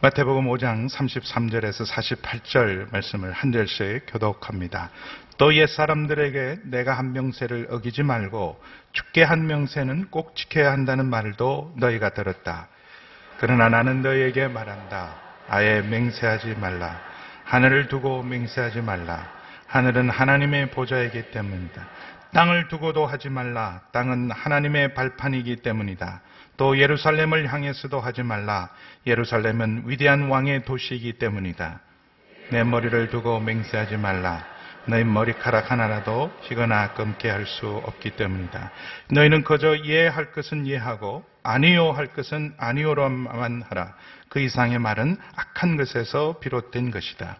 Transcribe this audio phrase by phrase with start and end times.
[0.00, 4.90] 마태복음 5장 33절에서 48절 말씀을 한 절씩 교독합니다.
[5.38, 8.60] 또 옛사람들에게 내가 한 명세를 어기지 말고
[8.92, 12.66] 죽게 한 명세는 꼭 지켜야 한다는 말도 너희가 들었다.
[13.38, 15.14] 그러나 나는 너희에게 말한다.
[15.48, 17.00] 아예 맹세하지 말라.
[17.44, 19.41] 하늘을 두고 맹세하지 말라.
[19.72, 21.88] 하늘은 하나님의 보좌이기 때문이다.
[22.34, 23.80] 땅을 두고도 하지 말라.
[23.92, 26.20] 땅은 하나님의 발판이기 때문이다.
[26.58, 28.68] 또 예루살렘을 향해서도 하지 말라.
[29.06, 31.80] 예루살렘은 위대한 왕의 도시이기 때문이다.
[32.50, 34.44] 내 머리를 두고 맹세하지 말라.
[34.84, 38.70] 너희 머리카락 하나라도 희거나 검게 할 수 없기 때문이다.
[39.08, 43.94] 너희는 그저 이해할 것은 이해하고 아니요 할 것은 아니요로만 하라.
[44.28, 47.38] 그 이상의 말은 악한 것에서 비롯된 것이다.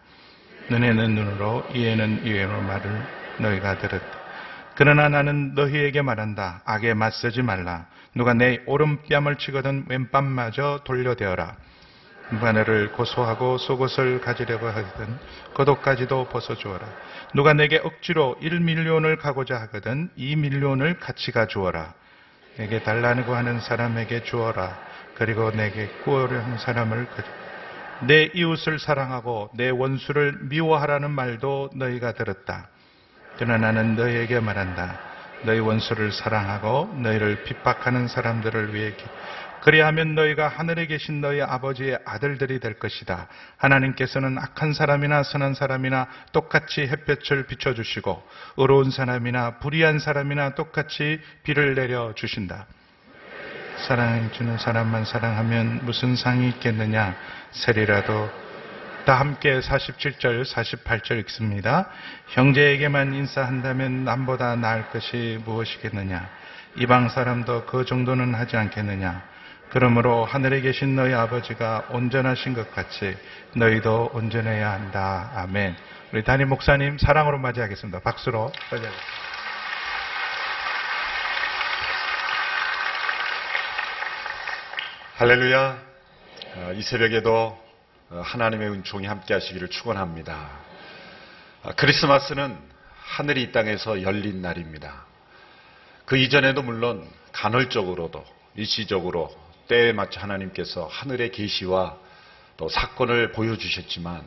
[0.69, 3.01] 눈에는 눈으로 이에는 이해로 말을
[3.39, 4.23] 너희가 들었다.
[4.75, 6.61] 그러나 나는 너희에게 말한다.
[6.65, 7.85] 악에 맞서지 말라.
[8.15, 11.55] 누가 내 오른뺨을 치거든 왼뺨마저 돌려대어라.
[12.39, 15.17] 바늘을 고소하고 속옷을 가지려고 하거든
[15.53, 16.87] 겉옷까지도 벗어주어라.
[17.35, 21.93] 누가 내게 억지로 1밀리온을 가고자 하거든 2밀리온을 같이 가주어라.
[22.57, 24.77] 내게 달라고 하는 사람에게 주어라.
[25.15, 27.07] 그리고 내게 하는 사람을
[28.07, 32.67] 내 이웃을 사랑하고 내 원수를 미워하라는 말도 너희가 들었다.
[33.37, 34.99] 그러나 나는 너희에게 말한다.
[35.43, 38.93] 너희 원수를 사랑하고 너희를 핍박하는 사람들을 위해
[39.61, 43.27] 그리하면 너희가 하늘에 계신 너희 아버지의 아들들이 될 것이다.
[43.57, 48.21] 하나님께서는 악한 사람이나 선한 사람이나 똑같이 햇볕을 비춰주시고
[48.57, 52.67] 의로운 사람이나 불의한 사람이나 똑같이 비를 내려 주신다.
[53.77, 57.15] 사랑해 주는 사람만 사랑하면 무슨 상이 있겠느냐?
[57.51, 58.29] 세리라도
[59.05, 61.89] 다 함께 47절, 48절 읽습니다.
[62.29, 66.29] 형제에게만 인사한다면 남보다 나을 것이 무엇이겠느냐?
[66.77, 69.21] 이방 사람도 그 정도는 하지 않겠느냐?
[69.69, 73.17] 그러므로 하늘에 계신 너희 아버지가 온전하신 것 같이
[73.55, 75.31] 너희도 온전해야 한다.
[75.35, 75.75] 아멘.
[76.13, 77.99] 우리 담임 목사님 사랑으로 맞이하겠습니다.
[77.99, 79.22] 박수로 맞이하겠습니다.
[85.15, 85.79] 할렐루야.
[86.75, 87.55] 이 새벽에도
[88.09, 90.49] 하나님의 은총이 함께 하시기를 축원합니다.
[91.75, 92.57] 크리스마스는
[92.95, 95.05] 하늘이 이 땅에서 열린 날입니다.
[96.05, 98.25] 그 이전에도 물론 간헐적으로도
[98.55, 99.31] 일시적으로
[99.67, 101.95] 때에 맞춰 하나님께서 하늘의 계시와
[102.57, 104.25] 또 사건을 보여주셨지만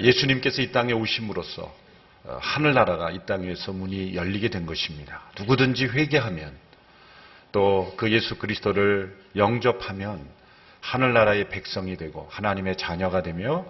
[0.00, 1.74] 예수님께서 이 땅에 오심으로써
[2.40, 5.22] 하늘나라가 이 땅에서 문이 열리게 된 것입니다.
[5.38, 6.67] 누구든지 회개하면
[7.52, 10.26] 또 그 예수 그리스도를 영접하면
[10.80, 13.66] 하늘나라의 백성이 되고 하나님의 자녀가 되며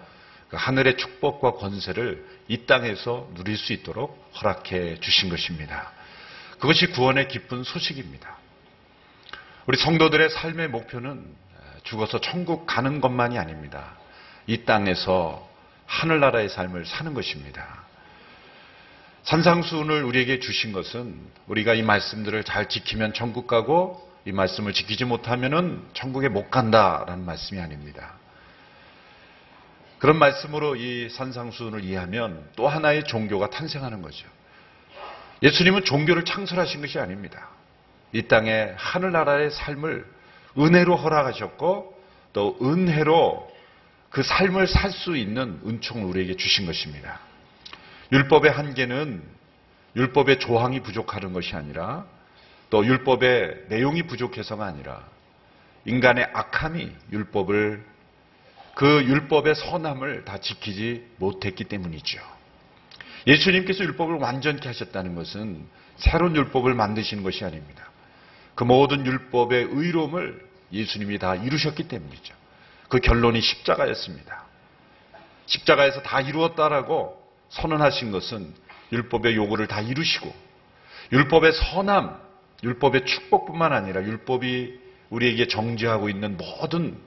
[0.48, 5.92] 그 하늘의 축복과 권세를 이 땅에서 누릴 수 있도록 허락해 주신 것입니다.
[6.58, 8.36] 그것이 구원의 기쁜 소식입니다.
[9.66, 11.24] 우리 성도들의 삶의 목표는
[11.84, 13.96] 죽어서 천국 가는 것만이 아닙니다.
[14.46, 15.46] 이 땅에서
[15.86, 17.87] 하늘나라의 삶을 사는 것입니다.
[19.28, 21.14] 산상수훈을 우리에게 주신 것은
[21.48, 27.60] 우리가 이 말씀들을 잘 지키면 천국 가고 이 말씀을 지키지 못하면 천국에 못 간다라는 말씀이
[27.60, 28.14] 아닙니다.
[29.98, 34.26] 그런 말씀으로 이 산상수훈을 이해하면 또 하나의 종교가 탄생하는 거죠.
[35.42, 37.50] 예수님은 종교를 창설하신 것이 아닙니다.
[38.12, 40.06] 이 땅에 하늘나라의 삶을
[40.56, 42.02] 은혜로 허락하셨고
[42.32, 43.52] 또 은혜로
[44.08, 47.27] 그 삶을 살 수 있는 은총을 우리에게 주신 것입니다.
[48.12, 49.22] 율법의 한계는
[49.96, 52.06] 율법의 조항이 부족하는 것이 아니라
[52.70, 55.04] 또 율법의 내용이 부족해서가 아니라
[55.84, 57.84] 인간의 악함이 율법을
[58.74, 62.20] 그 율법의 선함을 다 지키지 못했기 때문이죠.
[63.26, 65.66] 예수님께서 율법을 완전케 하셨다는 것은
[65.96, 67.90] 새로운 율법을 만드시는 것이 아닙니다.
[68.54, 72.34] 그 모든 율법의 의로움을 예수님이 다 이루셨기 때문이죠.
[72.88, 74.44] 그 결론이 십자가였습니다.
[75.46, 77.17] 십자가에서 다 이루었다라고
[77.50, 78.54] 선언하신 것은
[78.92, 80.34] 율법의 요구를 다 이루시고
[81.12, 82.18] 율법의 선함,
[82.62, 84.80] 율법의 축복뿐만 아니라 율법이
[85.10, 86.98] 우리에게 정지하고 있는 모든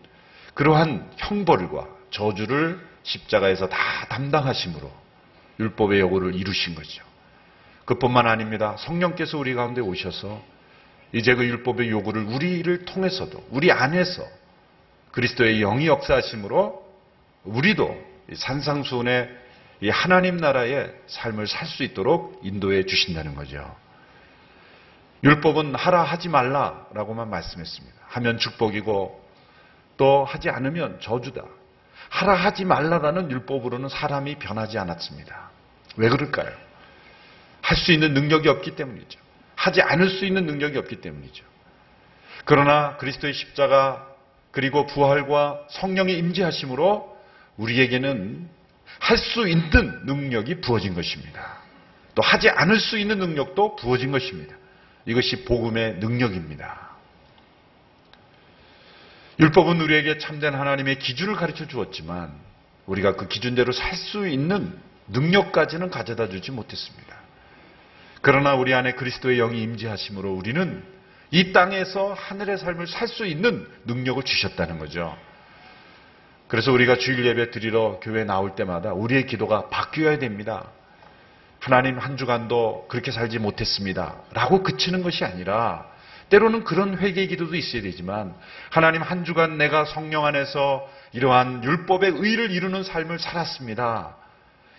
[0.54, 3.78] 그러한 형벌과 저주를 십자가에서 다
[4.10, 4.92] 담당하심으로
[5.60, 7.04] 율법의 요구를 이루신 거죠.
[7.86, 8.76] 그뿐만 아닙니다.
[8.80, 10.42] 성령께서 우리 가운데 오셔서
[11.14, 14.24] 이제 그 율법의 요구를 우리를 통해서도 우리 안에서
[15.12, 16.86] 그리스도의 영이 역사하심으로
[17.44, 19.30] 우리도 산상수훈의
[19.82, 23.76] 이 하나님 나라의 삶을 살 수 있도록 인도해 주신다는 거죠.
[25.24, 27.96] 율법은 하라 하지 말라라고만 말씀했습니다.
[28.08, 29.24] 하면 축복이고
[29.98, 31.44] 또 하지 않으면 저주다.
[32.10, 35.50] 하라 하지 말라라는 율법으로는 사람이 변하지 않았습니다.
[35.98, 36.52] 왜 그럴까요?
[37.62, 39.20] 할 수 있는 능력이 없기 때문이죠.
[39.56, 41.46] 하지 않을 수 있는 능력이 없기 때문이죠.
[42.46, 44.08] 그러나 그리스도의 십자가
[44.52, 47.18] 그리고 부활과 성령의 임재하심으로
[47.58, 48.50] 우리에게는
[49.02, 51.58] 할 수 있는 능력이 부어진 것입니다.
[52.14, 54.56] 또 하지 않을 수 있는 능력도 부어진 것입니다.
[55.08, 56.92] 이것이 복음의 능력입니다.
[59.40, 62.32] 율법은 우리에게 참된 하나님의 기준을 가르쳐 주었지만
[62.86, 67.16] 우리가 그 기준대로 살 수 있는 능력까지는 가져다 주지 못했습니다.
[68.22, 70.84] 그러나 우리 안에 그리스도의 영이 임재하심으로 우리는
[71.32, 75.18] 이 땅에서 하늘의 삶을 살 수 있는 능력을 주셨다는 거죠.
[76.52, 80.68] 그래서 우리가 주일 예배 드리러 교회 나올 때마다 우리의 기도가 바뀌어야 됩니다.
[81.62, 84.18] 하나님 한 주간도 그렇게 살지 못했습니다.
[84.34, 85.86] 라고 그치는 것이 아니라
[86.28, 88.36] 때로는 그런 회개의 기도도 있어야 되지만
[88.70, 94.18] 하나님 한 주간 내가 성령 안에서 이러한 율법의 의를 이루는 삶을 살았습니다.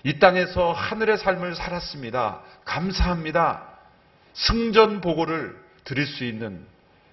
[0.05, 2.43] 이 땅에서 하늘의 삶을 살았습니다.
[2.67, 3.63] 감사합니다.
[4.35, 6.67] 승전 보고를 드릴 수 있는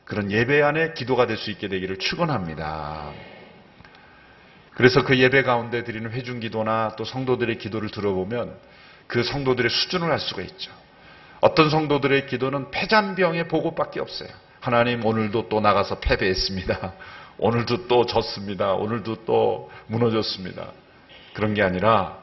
[0.03, 3.13] 그런 예배 안에 기도가 될 수 있게 되기를 축원합니다.
[4.79, 8.55] 그래서 그 예배 가운데 드리는 회중 기도나 또 성도들의 기도를 들어보면
[9.07, 10.71] 그 성도들의 수준을 알 수가 있죠.
[11.41, 14.29] 어떤 성도들의 기도는 폐잔병의 보고밖에 없어요.
[14.61, 16.93] 하나님 오늘도 또 나가서 패배했습니다.
[17.39, 18.71] 오늘도 또 졌습니다.
[18.71, 20.67] 오늘도 또 무너졌습니다.
[21.33, 22.17] 그런 게 아니라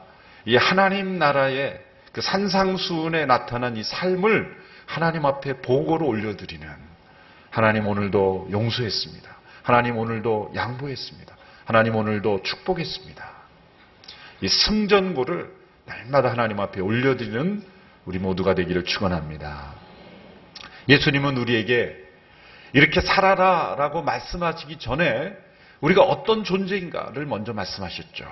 [0.45, 1.79] 이 하나님 나라의
[2.11, 4.57] 그 산상수훈에 나타난 이 삶을
[4.87, 6.67] 하나님 앞에 보고로 올려드리는
[7.51, 9.29] 하나님 오늘도 용서했습니다.
[9.61, 11.36] 하나님 오늘도 양보했습니다.
[11.67, 13.29] 하나님 오늘도 축복했습니다.
[14.39, 15.53] 이 승전고를
[15.83, 17.61] 날마다 하나님 앞에 올려드리는
[18.05, 19.75] 우리 모두가 되기를 축원합니다.
[20.87, 21.93] 예수님은 우리에게
[22.71, 25.35] 이렇게 살아라 라고 말씀하시기 전에
[25.81, 28.25] 우리가 어떤 존재인가를 먼저 말씀하셨죠.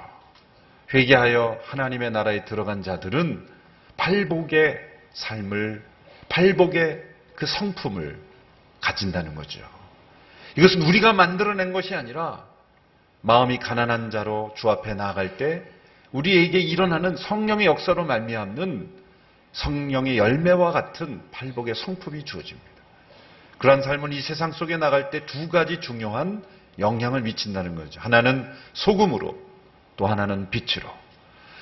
[0.93, 3.49] 회개하여 하나님의 나라에 들어간 자들은
[3.97, 4.79] 팔복의
[5.11, 5.83] 삶을,
[6.29, 7.03] 팔복의
[7.35, 8.17] 그 성품을
[8.79, 9.59] 가진다는 거죠.
[10.55, 12.54] 이것은 우리가 만들어낸 것이 아니라
[13.25, 15.63] 마음이 가난한 자로 주 앞에 나아갈 때
[16.11, 18.87] 우리에게 일어나는 성령의 역사로 말미암는
[19.51, 22.69] 성령의 열매와 같은 팔복의 성품이 주어집니다.
[23.57, 26.43] 그러한 삶은 이 세상 속에 나갈 때 두 가지 중요한
[26.77, 27.99] 영향을 미친다는 거죠.
[27.99, 29.35] 하나는 소금으로
[29.97, 30.87] 또 하나는 빛으로.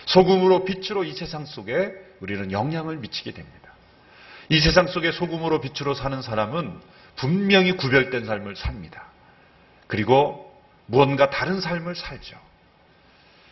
[0.05, 3.69] 소금으로 빛으로 이 세상 속에 우리는 영향을 미치게 됩니다.
[4.49, 6.77] 이 세상 속에 소금으로 빛으로 사는 사람은
[7.15, 9.05] 분명히 구별된 삶을 삽니다.
[9.87, 10.52] 그리고
[10.85, 12.37] 무언가 다른 삶을 살죠.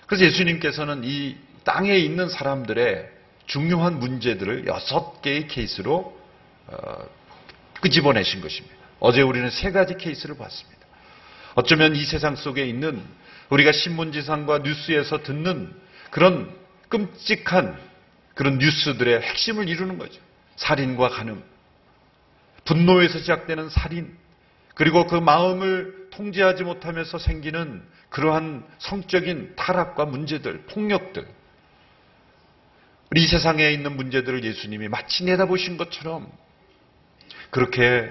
[0.07, 3.09] 그래서 예수님께서는 이 땅에 있는 사람들의
[3.45, 6.19] 중요한 문제들을 여섯 개의 케이스로
[6.67, 7.09] 어,
[7.81, 8.75] 끄집어내신 것입니다.
[8.99, 10.81] 어제 우리는 세 가지 케이스를 봤습니다.
[11.55, 13.03] 어쩌면 이 세상 속에 있는
[13.49, 15.73] 우리가 신문지상과 뉴스에서 듣는
[16.09, 16.53] 그런
[16.89, 17.77] 끔찍한
[18.35, 20.19] 그런 뉴스들의 핵심을 이루는 거죠.
[20.55, 21.43] 살인과 간음,
[22.65, 24.15] 분노에서 시작되는 살인,
[24.75, 31.27] 그리고 그 마음을 통제하지 못하면서 생기는 그러한 성적인 타락과 문제들, 폭력들.
[33.11, 36.31] 우리 이 세상에 있는 문제들을 예수님이 마치 내다보신 것처럼
[37.49, 38.09] 그렇게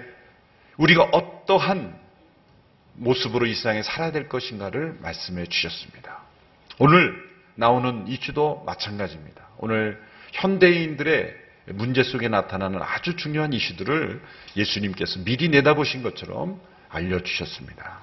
[0.76, 1.98] 우리가 어떠한
[2.94, 6.22] 모습으로 이 세상에 살아야 될 것인가를 말씀해 주셨습니다.
[6.78, 7.14] 오늘
[7.54, 9.48] 나오는 이슈도 마찬가지입니다.
[9.58, 11.34] 오늘 현대인들의
[11.72, 14.22] 문제 속에 나타나는 아주 중요한 이슈들을
[14.56, 16.60] 예수님께서 미리 내다보신 것처럼
[16.90, 18.00] 알려주셨습니다.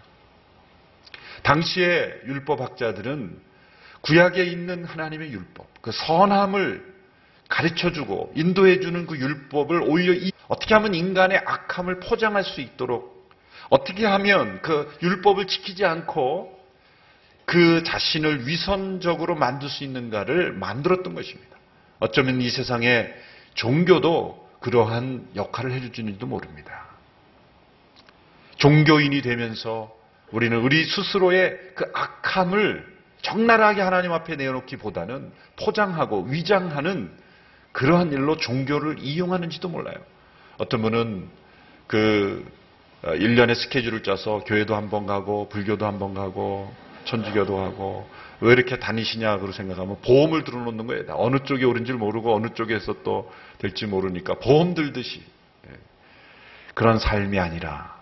[1.44, 3.40] 당시의 율법학자들은
[4.02, 6.98] 구약에 있는 하나님의 율법, 그 선함을
[7.50, 13.32] 가르쳐주고 인도해주는 그 율법을 오히려 어떻게 하면 인간의 악함을 포장할 수 있도록
[13.70, 16.58] 어떻게 하면 그 율법을 지키지 않고
[17.46, 21.58] 그 자신을 위선적으로 만들 수 있는가를 만들었던 것입니다.
[22.00, 23.14] 어쩌면 이 세상에
[23.54, 26.87] 종교도 그러한 역할을 해줄지도 모릅니다.
[28.58, 29.96] 종교인이 되면서
[30.32, 37.12] 우리는 우리 스스로의 그 악함을 적나라하게 하나님 앞에 내어놓기보다는 포장하고 위장하는
[37.72, 39.98] 그러한 일로 종교를 이용하는지도 몰라요.
[40.58, 41.28] 어떤 분은
[41.88, 42.46] 그
[43.04, 46.74] 1년의 어, 스케줄을 짜서 교회도 한 번 가고 불교도 한 번 가고
[47.06, 48.08] 천주교도 하고
[48.42, 51.04] 왜 이렇게 다니시냐 고 생각하면 보험을 들어놓는 거예요.
[51.10, 55.24] 어느 쪽이 옳은지 모르고 어느 쪽에서 또 될지 모르니까 보험 들듯이
[55.70, 55.74] 예.
[56.74, 57.97] 그런 삶이 아니라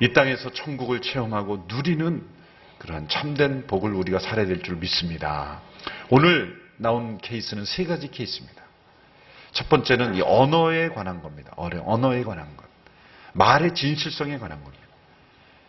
[0.00, 2.26] 이 땅에서 천국을 체험하고 누리는
[2.78, 5.60] 그러한 참된 복을 우리가 살아야 될 줄 믿습니다.
[6.08, 8.62] 오늘 나온 케이스는 세 가지 케이스입니다.
[9.52, 11.52] 첫 번째는 이 언어에 관한 겁니다.
[11.56, 12.64] 언어에 관한 것.
[13.34, 14.84] 말의 진실성에 관한 겁니다.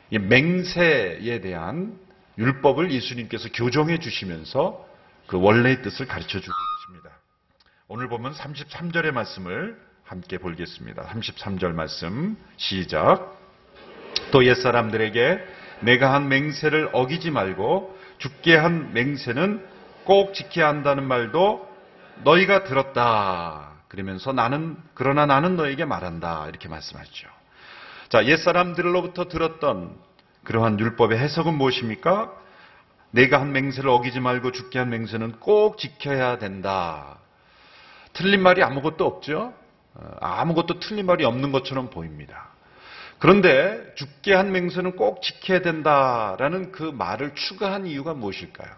[0.10, 2.00] 이 맹세에 대한
[2.38, 4.88] 율법을 예수님께서 교정해 주시면서
[5.28, 7.10] 그 원래의 뜻을 가르쳐 주고 있습니다.
[7.88, 11.04] 오늘 보면 33절의 말씀을 함께 보겠습니다.
[11.08, 13.41] 33절 말씀 시작.
[14.32, 15.40] 또 옛사람들에게
[15.82, 19.66] 내가 한 맹세를 어기지 말고 죽게 한 맹세는
[20.06, 21.70] 꼭 지켜야 한다는 말도
[22.24, 23.72] 너희가 들었다.
[23.88, 26.48] 그러면서 나는 그러나 나는 너에게 말한다.
[26.48, 27.28] 이렇게 말씀하죠.
[28.10, 29.96] 자, 옛사람들로부터 들었던
[30.44, 32.32] 그러한 율법의 해석은 무엇입니까?
[33.12, 37.18] 내가 한 맹세를 어기지 말고 죽게 한 맹세는 꼭 지켜야 된다.
[38.14, 39.54] 틀린 말이 아무것도 없죠?
[39.94, 42.50] 어, 아무것도 틀린 말이 없는 것처럼 보입니다.
[43.22, 48.72] 그런데 죽게 한 맹세는 꼭 지켜야 된다라는 그 말을 추가한 이유가 무엇일까요?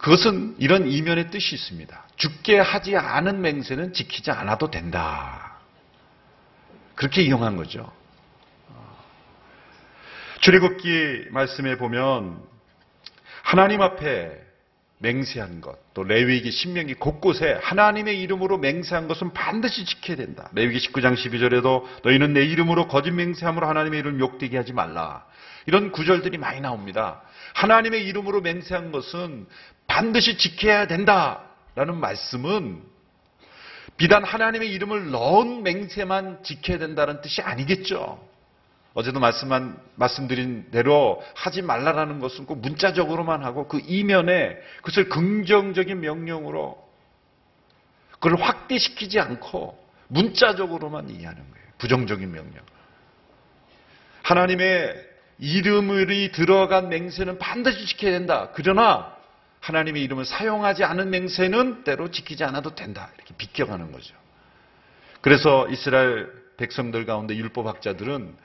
[0.00, 2.04] 그것은 이런 이면의 뜻이 있습니다.
[2.16, 5.58] 죽게 하지 않은 맹세는 지키지 않아도 된다.
[6.96, 7.92] 그렇게 이용한 거죠.
[10.40, 12.42] 출애굽기 말씀에 보면
[13.44, 14.43] 하나님 앞에
[15.04, 20.48] 맹세한 것, 또 레위기, 신명기 곳곳에 하나님의 이름으로 맹세한 것은 반드시 지켜야 된다.
[20.54, 25.26] 레위기 19장 12절에도 너희는 내 이름으로 거짓 맹세함으로 하나님의 이름 욕되게 하지 말라.
[25.66, 27.22] 이런 구절들이 많이 나옵니다.
[27.54, 29.46] 하나님의 이름으로 맹세한 것은
[29.86, 32.82] 반드시 지켜야 된다라는 말씀은
[33.96, 38.33] 비단 하나님의 이름을 넣은 맹세만 지켜야 된다는 뜻이 아니겠죠.
[38.94, 46.82] 어제도 말씀한, 말씀드린 대로 하지 말라라는 것은 꼭 문자적으로만 하고 그 이면에 그것을 긍정적인 명령으로
[48.12, 51.66] 그걸 확대시키지 않고 문자적으로만 이해하는 거예요.
[51.78, 52.62] 부정적인 명령.
[54.22, 54.94] 하나님의
[55.38, 58.50] 이름이 들어간 맹세는 반드시 지켜야 된다.
[58.54, 59.12] 그러나
[59.58, 63.10] 하나님의 이름을 사용하지 않은 맹세는 때로 지키지 않아도 된다.
[63.16, 64.14] 이렇게 비껴가는 거죠.
[65.20, 68.36] 그래서 이스라엘 백성들 가운데 율법학자들은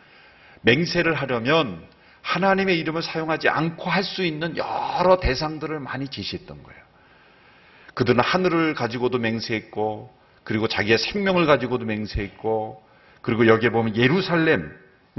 [0.61, 1.83] 맹세를 하려면
[2.21, 6.79] 하나님의 이름을 사용하지 않고 할 수 있는 여러 대상들을 많이 제시했던 거예요.
[7.93, 10.13] 그들은 하늘을 가지고도 맹세했고,
[10.43, 12.83] 그리고 자기의 생명을 가지고도 맹세했고,
[13.21, 14.71] 그리고 여기에 보면 예루살렘,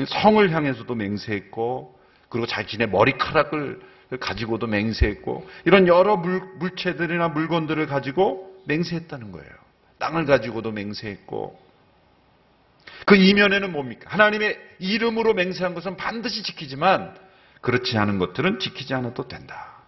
[0.07, 3.81] 성을 향해서도 맹세했고, 그리고 자신의 머리카락을
[4.19, 9.51] 가지고도 맹세했고, 이런 여러 물, 물체들이나 물건들을 가지고 맹세했다는 거예요.
[9.99, 11.59] 땅을 가지고도 맹세했고,
[13.07, 14.11] 그 이면에는 뭡니까?
[14.11, 17.17] 하나님의 이름으로 맹세한 것은 반드시 지키지만
[17.61, 19.81] 그렇지 않은 것들은 지키지 않아도 된다.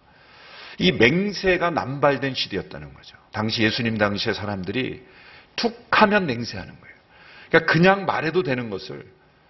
[0.79, 3.17] 이 맹세가 남발된 시대였다는 거죠.
[3.31, 5.03] 당시 예수님 당시의 사람들이
[5.55, 6.95] 툭 하면 맹세하는 거예요.
[7.49, 9.05] 그러니까 그냥 말해도 되는 것을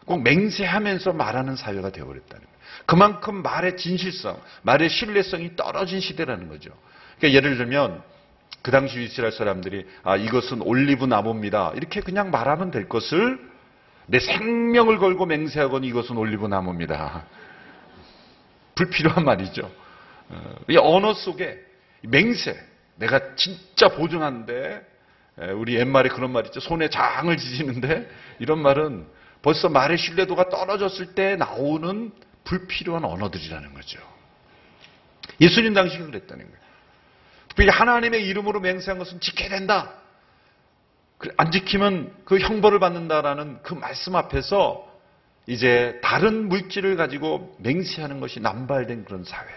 [0.05, 2.53] 꼭 맹세하면서 말하는 사회가 되어버렸다는 거예요.
[2.85, 6.71] 그만큼 말의 진실성, 말의 신뢰성이 떨어진 시대라는 거죠.
[7.17, 8.03] 그러니까 예를 들면
[8.61, 11.71] 그 당시 이스라엘 사람들이 아 이것은 올리브 나무입니다.
[11.75, 13.52] 이렇게 그냥 말하면 될 것을
[14.07, 17.25] 내 생명을 걸고 맹세하거니 이것은 올리브 나무입니다.
[18.75, 19.71] 불필요한 말이죠.
[20.29, 21.59] 어, 이 언어 속에
[22.01, 22.57] 맹세,
[22.95, 24.93] 내가 진짜 보증하는데
[25.55, 26.59] 우리 옛말에 그런 말 있죠.
[26.59, 29.07] 손에 장을 지지는데 이런 말은
[29.41, 32.11] 벌써 말의 신뢰도가 떨어졌을 때 나오는
[32.43, 33.99] 불필요한 언어들이라는 거죠.
[35.41, 36.63] 예수님 당시에 그랬다는 거예요.
[37.49, 39.93] 특별히 하나님의 이름으로 맹세한 것은 지켜야 된다.
[41.37, 44.91] 안 지키면 그 형벌을 받는다라는 그 말씀 앞에서
[45.47, 49.47] 이제 다른 물질을 가지고 맹세하는 것이 남발된 그런 사회.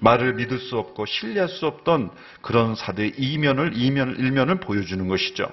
[0.00, 2.10] 말을 믿을 수 없고 신뢰할 수 없던
[2.42, 5.48] 그런 사대의 이면을, 이면을, 일면을 보여주는 것이죠.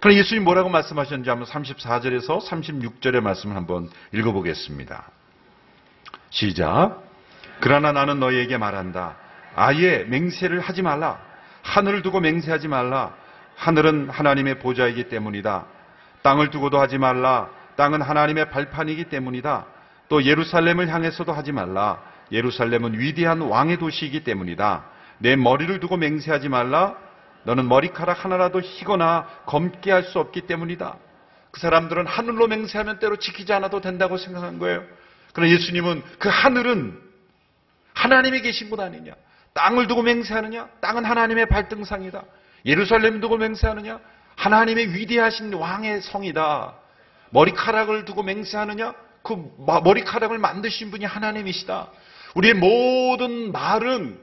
[0.00, 5.10] 그럼 예수님 뭐라고 말씀하셨는지 한번 34절에서 36절의 말씀을 한번 읽어보겠습니다.
[6.30, 7.02] 시작.
[7.60, 9.16] 그러나 나는 너희에게 말한다.
[9.54, 11.20] 아예 맹세를 하지 말라.
[11.62, 13.14] 하늘을 두고 맹세하지 말라.
[13.60, 15.66] 하늘은 하나님의 보좌이기 때문이다.
[16.22, 17.50] 땅을 두고도 하지 말라.
[17.76, 19.66] 땅은 하나님의 발판이기 때문이다.
[20.08, 22.02] 또 예루살렘을 향해서도 하지 말라.
[22.32, 24.84] 예루살렘은 위대한 왕의 도시이기 때문이다.
[25.18, 26.96] 내 머리를 두고 맹세하지 말라.
[27.44, 30.96] 너는 머리카락 하나라도 희거나 검게 할 수 없기 때문이다.
[31.50, 34.84] 그 사람들은 하늘로 맹세하면 때로 지키지 않아도 된다고 생각한 거예요.
[35.34, 36.98] 그러나 예수님은 그 하늘은
[37.92, 39.12] 하나님이 계신 곳 아니냐.
[39.52, 40.68] 땅을 두고 맹세하느냐?
[40.80, 42.22] 땅은 하나님의 발등상이다.
[42.66, 44.00] 예루살렘 두고 맹세하느냐?
[44.36, 46.74] 하나님의 위대하신 왕의 성이다.
[47.30, 48.94] 머리카락을 두고 맹세하느냐?
[49.22, 51.88] 그 머리카락을 만드신 분이 하나님이시다.
[52.34, 54.18] 우리의 모든 말은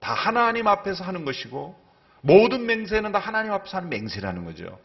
[0.00, 1.78] 다 하나님 앞에서 하는 것이고
[2.20, 4.78] 모든 맹세는 다 하나님 앞에서 하는 맹세라는 거죠.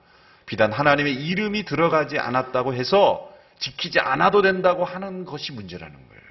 [0.46, 6.24] 비단 하나님의 이름이 들어가지 않았다고 해서 지키지 않아도 된다고 하는 것이 문제라는 거예요.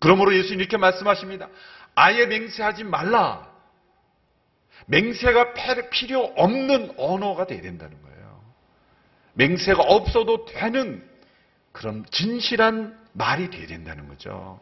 [0.00, 1.48] 그러므로 예수님 이렇게 말씀하십니다.
[1.94, 3.48] 아예 맹세하지 말라.
[4.86, 5.54] 맹세가
[5.90, 8.40] 필요 없는 언어가 돼야 된다는 거예요.
[9.34, 11.02] 맹세가 없어도 되는
[11.72, 14.60] 그런 진실한 말이 돼야 된다는 거죠.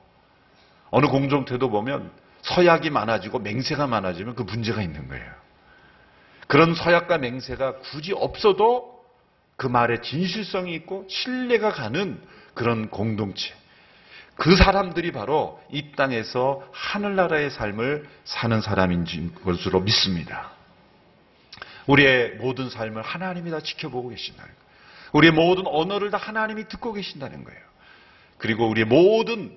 [0.91, 5.33] 어느 공동태도 보면 서약이 많아지고 맹세가 많아지면 그 문제가 있는 거예요.
[6.47, 9.05] 그런 서약과 맹세가 굳이 없어도
[9.57, 12.21] 그 말에 진실성이 있고 신뢰가 가는
[12.55, 13.55] 그런 공동체.
[14.37, 20.51] 그 사람들이 바로 이 땅에서 하늘나라의 삶을 사는 사람인 것으로 믿습니다.
[21.87, 24.65] 우리의 모든 삶을 하나님이 다 지켜보고 계신다는 거예요.
[25.13, 27.61] 우리의 모든 언어를 다 하나님이 듣고 계신다는 거예요.
[28.39, 29.57] 그리고 우리의 모든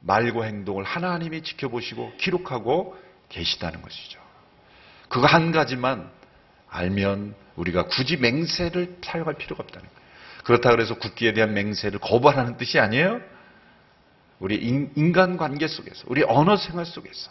[0.00, 2.96] 말과 행동을 하나님이 지켜보시고 기록하고
[3.28, 4.20] 계시다는 것이죠.
[5.08, 6.10] 그거 한 가지만
[6.68, 10.06] 알면 우리가 굳이 맹세를 사용할 필요가 없다는 거예요.
[10.44, 13.20] 그렇다 그래서 국기에 대한 맹세를 거부하라는 뜻이 아니에요.
[14.38, 17.30] 우리 인간 관계 속에서, 우리 언어 생활 속에서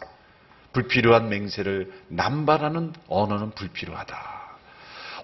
[0.72, 4.36] 불필요한 맹세를 남발하는 언어는 불필요하다.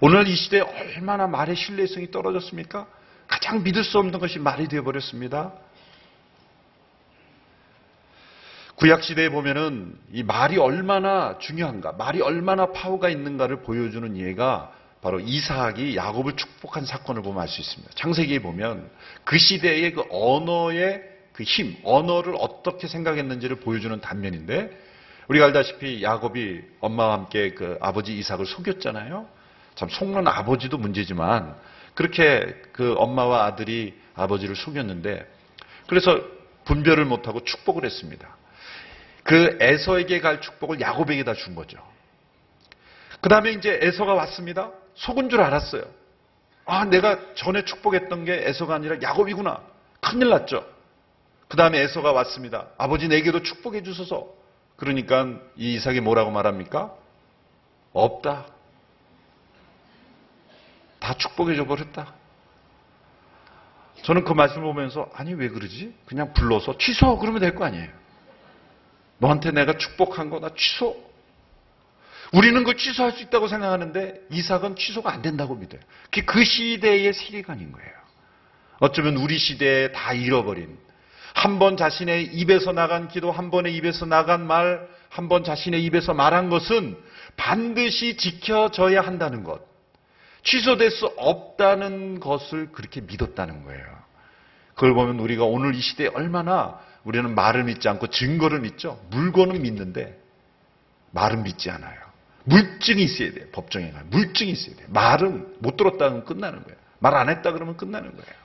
[0.01, 2.87] 오늘 이 시대에 얼마나 말의 신뢰성이 떨어졌습니까?
[3.27, 5.53] 가장 믿을 수 없는 것이 말이 되어버렸습니다.
[8.75, 14.71] 구약 시대에 보면은 이 말이 얼마나 중요한가, 말이 얼마나 파워가 있는가를 보여주는 예가
[15.01, 17.93] 바로 이삭이 야곱을 축복한 사건을 보면 알 수 있습니다.
[17.95, 18.89] 창세기에 보면
[19.25, 24.69] 그 시대의 그 언어의 그 힘, 언어를 어떻게 생각했는지를 보여주는 단면인데
[25.27, 29.27] 우리가 알다시피 야곱이 엄마와 함께 그 아버지 이삭을 속였잖아요.
[29.75, 31.55] 참 속는 아버지도 문제지만
[31.95, 35.27] 그렇게 그 엄마와 아들이 아버지를 속였는데
[35.87, 36.21] 그래서
[36.65, 38.35] 분별을 못하고 축복을 했습니다.
[39.23, 41.77] 그 에서에게 갈 축복을 야곱에게 다 준 거죠.
[43.21, 44.71] 그 다음에 이제 에서가 왔습니다.
[44.95, 45.83] 속은 줄 알았어요.
[46.65, 49.61] 아, 내가 전에 축복했던 게 에서가 아니라 야곱이구나.
[50.01, 50.65] 큰일 났죠.
[51.53, 52.69] 그 다음에 에서가 왔습니다.
[52.79, 54.27] 아버지 내게도 축복해 주소서.
[54.75, 56.95] 그러니까 이 이삭이 뭐라고 말합니까?
[57.93, 58.47] 없다.
[60.97, 62.11] 다 축복해 줘 버렸다.
[64.01, 65.93] 저는 그 말씀을 보면서 아니 왜 그러지?
[66.07, 67.87] 그냥 불러서 취소 그러면 될 거 아니에요.
[69.19, 70.97] 너한테 내가 축복한 거 나 취소.
[72.33, 75.81] 우리는 그 취소할 수 있다고 생각하는데 이삭은 취소가 안 된다고 믿어요.
[76.25, 77.91] 그 시대의 세계관인 거예요.
[78.79, 80.81] 어쩌면 우리 시대에 다 잃어버린
[81.33, 86.13] 한 번 자신의 입에서 나간 기도, 한 번의 입에서 나간 말, 한 번 자신의 입에서
[86.13, 86.97] 말한 것은
[87.37, 89.61] 반드시 지켜져야 한다는 것.
[90.43, 93.83] 취소될 수 없다는 것을 그렇게 믿었다는 거예요.
[94.75, 98.99] 그걸 보면 우리가 오늘 이 시대에 얼마나 우리는 말을 믿지 않고 증거를 믿죠.
[99.11, 100.19] 물건은 믿는데
[101.11, 101.99] 말은 믿지 않아요.
[102.45, 103.45] 물증이 있어야 돼요.
[103.51, 104.09] 법정에 가면.
[104.09, 104.87] 물증이 있어야 돼요.
[104.89, 106.77] 말은 못 들었다면 끝나는 거예요.
[106.99, 108.42] 말 안 했다 그러면 끝나는 거예요.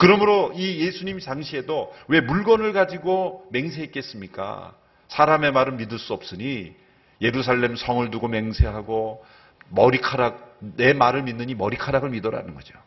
[0.00, 4.74] 그러므로 이 예수님 당시에도 왜 물건을 가지고 맹세했겠습니까?
[5.08, 6.74] 사람의 말은 믿을 수 없으니
[7.20, 9.22] 예루살렘 성을 두고 맹세하고
[9.68, 12.78] 머리카락, 내 말을 믿느니 머리카락을 믿어라는 거죠.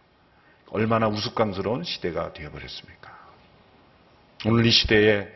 [0.72, 3.16] 얼마나 우스꽝스러운 시대가 되어버렸습니까?
[4.48, 5.28] 오늘 이 시대에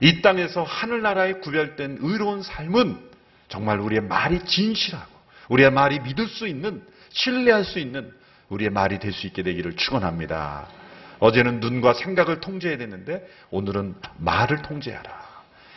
[0.00, 3.10] 이 땅에서 하늘나라에 구별된 의로운 삶은
[3.48, 5.12] 정말 우리의 말이 진실하고
[5.50, 8.10] 우리의 말이 믿을 수 있는 신뢰할 수 있는
[8.48, 10.85] 우리의 말이 될 수 있게 되기를 축원합니다.
[11.18, 15.26] 어제는 눈과 생각을 통제해야 되는데 오늘은 말을 통제하라.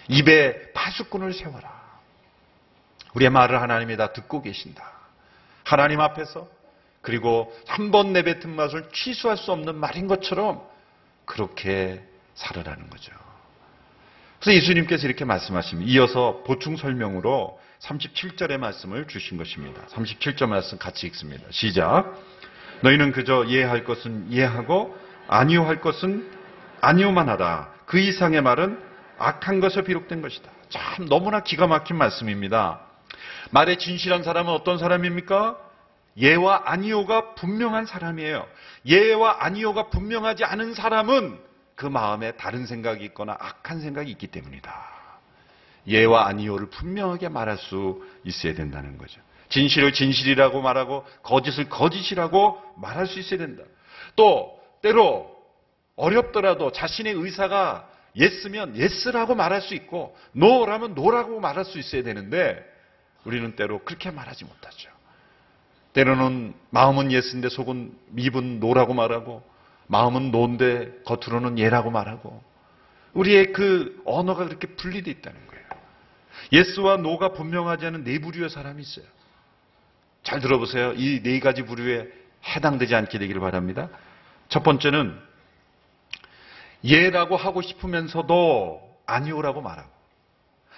[0.10, 1.80] 입에 파수꾼을 세워라.
[3.14, 4.92] 우리의 말을 하나님이 다 듣고 계신다.
[5.64, 6.48] 하나님 앞에서
[7.02, 10.62] 그리고 한 번 내뱉은 맛을 취소할 수 없는 말인 것처럼
[11.26, 12.04] 그렇게
[12.36, 13.12] 살으라는 거죠.
[14.40, 15.92] 그래서 예수님께서 이렇게 말씀하십니다.
[15.92, 19.82] 이어서 보충 설명으로 37절의 말씀을 주신 것입니다.
[19.88, 21.46] 37절 말씀 같이 읽습니다.
[21.52, 22.18] 시작.
[22.82, 24.98] 너희는 그저 이해할 것은 이해하고
[25.30, 26.30] 아니요 할 것은
[26.82, 27.72] 아니요만 하라.
[27.86, 28.82] 그 이상의 말은
[29.18, 30.50] 악한 것에 비록된 것이다.
[30.70, 32.82] 참 너무나 기가 막힌 말씀입니다.
[33.52, 35.58] 말에 진실한 사람은 어떤 사람입니까?
[36.18, 38.46] 예와 아니요가 분명한 사람이에요.
[38.86, 41.40] 예와 아니요가 분명하지 않은 사람은
[41.76, 44.74] 그 마음에 다른 생각이 있거나 악한 생각이 있기 때문이다.
[45.88, 49.22] 예와 아니요를 분명하게 말할 수 있어야 된다는 거죠.
[49.50, 53.64] 진실을 진실이라고 말하고 거짓을 거짓이라고 말할 수 있어야 된다.
[54.16, 55.38] 또 때로
[55.96, 62.66] 어렵더라도 자신의 의사가 yes면 yes라고 말할 수 있고 no라면 no라고 말할 수 있어야 되는데
[63.26, 64.90] 우리는 때로 그렇게 말하지 못하죠.
[65.94, 69.44] 때로는 마음은 yes인데 속은 입은 no라고 말하고
[69.88, 72.42] 마음은 no인데 겉으로는 예라고 말하고
[73.14, 75.66] 우리의 그 언어가 그렇게 분리되어 있다는 거예요.
[76.54, 79.06] yes와 no가 분명하지 않은 네 부류의 사람이 있어요.
[80.24, 80.94] 잘 들어보세요.
[80.94, 82.08] 이 네 가지 부류에
[82.46, 83.90] 해당되지 않게 되기를 바랍니다.
[84.50, 85.20] 첫 번째는
[86.84, 89.90] 예라고 하고 싶으면서도 아니오라고 말하고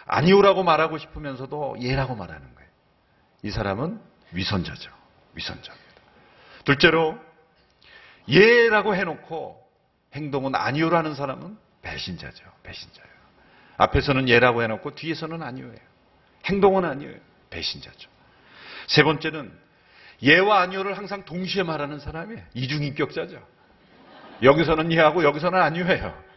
[0.05, 2.69] 아니오라고 말하고 싶으면서도 예라고 말하는 거예요.
[3.43, 3.99] 이 사람은
[4.34, 4.91] 위선자죠.
[5.34, 6.01] 위선자입니다.
[6.65, 7.17] 둘째로
[8.27, 9.62] 예라고 해놓고
[10.13, 12.43] 행동은 아니오라는 사람은 배신자죠.
[12.63, 13.12] 배신자예요.
[13.77, 15.79] 앞에서는 예라고 해놓고 뒤에서는 아니오예요.
[16.45, 17.15] 행동은 아니에요.
[17.49, 18.10] 배신자죠.
[18.88, 19.51] 세 번째는
[20.23, 22.43] 예와 아니오를 항상 동시에 말하는 사람이에요.
[22.53, 23.41] 이중인격자죠.
[24.41, 26.32] 여기서는 예하고 여기서는 아니오예요.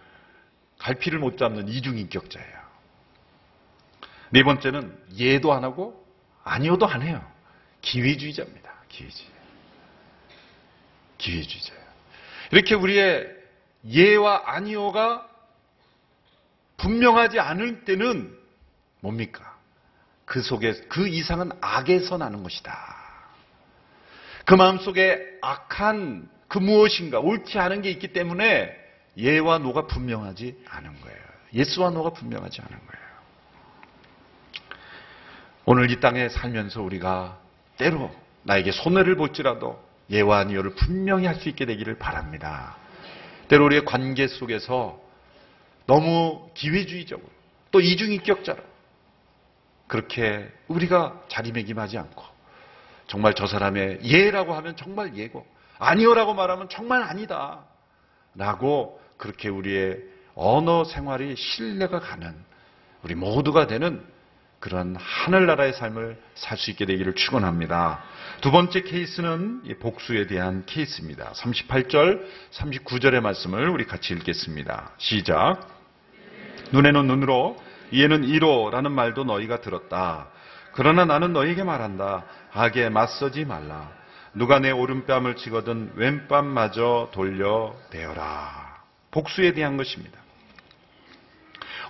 [0.79, 2.65] 갈피를 못 잡는 이중인격자예요.
[4.31, 6.05] 네 번째는 예도 안 하고
[6.43, 7.25] 아니오도 안 해요.
[7.81, 8.71] 기회주의자입니다.
[8.89, 9.31] 기회주의.
[11.19, 11.85] 기회주의자예요.
[12.51, 13.29] 이렇게 우리의
[13.87, 15.29] 예와 아니오가
[16.77, 18.37] 분명하지 않을 때는
[19.01, 19.57] 뭡니까?
[20.25, 22.73] 그 속에 그 이상은 악에서 나는 것이다.
[24.47, 28.75] 그 마음속에 악한 그 무엇인가 옳지 않은 게 있기 때문에
[29.17, 31.19] 예와 노가 분명하지 않은 거예요.
[31.53, 33.05] 예수와 노가 분명하지 않은 거예요.
[35.67, 37.39] 오늘 이 땅에 살면서 우리가
[37.79, 42.77] 때로 나에게 손해를 볼지라도 예와 아니오를 분명히 할 수 있게 되기를 바랍니다.
[43.49, 45.01] 때로 우리의 관계 속에서
[45.87, 47.29] 너무 기회주의적으로
[47.71, 48.63] 또 이중인격자로
[49.87, 52.34] 그렇게 우리가 자리매김하지 않고
[53.07, 55.47] 정말 저 사람의 예라고 하면 정말 예고
[55.79, 57.65] 아니오라고 말하면 정말 아니다
[58.35, 59.99] 라고 그렇게 우리의
[60.35, 62.35] 언어 생활이 신뢰가 가는
[63.03, 64.05] 우리 모두가 되는
[64.65, 68.03] 그런 하늘나라의 삶을 살 수 있게 되기를 축원합니다.
[68.41, 71.33] 두 번째 케이스는 복수에 대한 케이스입니다.
[71.33, 74.93] 38절, 39절의 말씀을 우리 같이 읽겠습니다.
[74.97, 75.69] 시작.
[76.73, 77.57] 눈에는 눈으로,
[77.93, 80.29] 이에는 이로라는 말도 너희가 들었다.
[80.75, 82.25] 그러나 나는 너희에게 말한다.
[82.53, 83.93] 악에 맞서지 말라.
[84.35, 88.83] 누가 내 오른뺨을 치거든 왼뺨마저 돌려 대어라.
[89.11, 90.19] 복수에 대한 것입니다.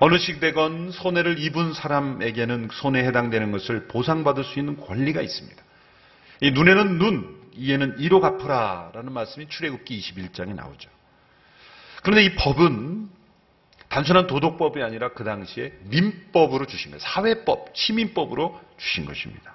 [0.01, 5.63] 어느 시대건 손해를 입은 사람에게는 손해에 해당되는 것을 보상받을 수 있는 권리가 있습니다.
[6.43, 10.91] 이 눈에는 눈, 이에는 이로 갚으라라는 말씀이 출애굽기 21장에 나오죠.
[12.03, 13.09] 그런데 이 법은
[13.95, 16.99] 단순한 도덕법이 아니라 그 당시에 민법으로 주신 거예요.
[16.99, 19.53] 사회법, 시민법으로 주신 것입니다.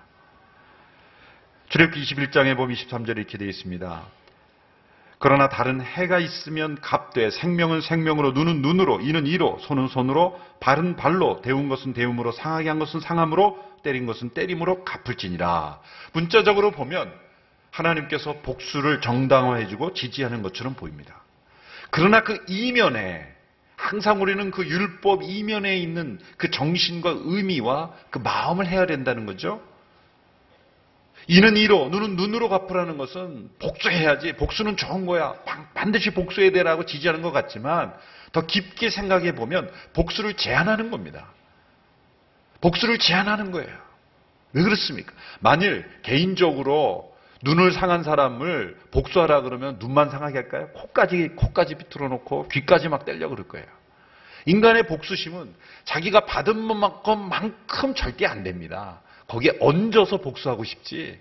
[1.67, 4.01] 출애굽기 21장에 보면 23절에 이렇게 되어 있습니다.
[5.17, 11.41] 그러나 다른 해가 있으면 갑되 생명은 생명으로 눈은 눈으로 이는 이로 손은 손으로 발은 발로
[11.41, 15.81] 데운 것은 데움으로 상하게 한 것은 상함으로 때린 것은 때림으로 갚을지니라.
[16.13, 17.13] 문자적으로 보면
[17.71, 21.23] 하나님께서 복수를 정당화해주고 지지하는 것처럼 보입니다.
[21.91, 23.37] 그러나 그 이면에
[23.89, 29.63] 항상 우리는 그 율법 이면에 있는 그 정신과 의미와 그 마음을 해야 된다는 거죠.
[31.25, 34.33] 이는 이로, 눈은 눈으로 갚으라는 것은 복수해야지.
[34.33, 35.33] 복수는 좋은 거야.
[35.73, 37.91] 반드시 복수해야 되라고 지지하는 것 같지만
[38.31, 41.25] 더 깊게 생각해 보면 복수를 제한하는 겁니다.
[42.61, 43.75] 복수를 제한하는 거예요.
[44.53, 45.13] 왜 그렇습니까?
[45.39, 50.69] 만일 개인적으로 눈을 상한 사람을 복수하라 그러면 눈만 상하게 할까요?
[50.75, 53.78] 코까지, 코까지 비틀어 놓고 귀까지 막 때려 그럴 거예요.
[54.45, 55.53] 인간의 복수심은
[55.85, 56.67] 자기가 받은
[57.03, 59.01] 것만큼 절대 안 됩니다.
[59.27, 61.19] 거기에 얹어서 복수하고 싶지.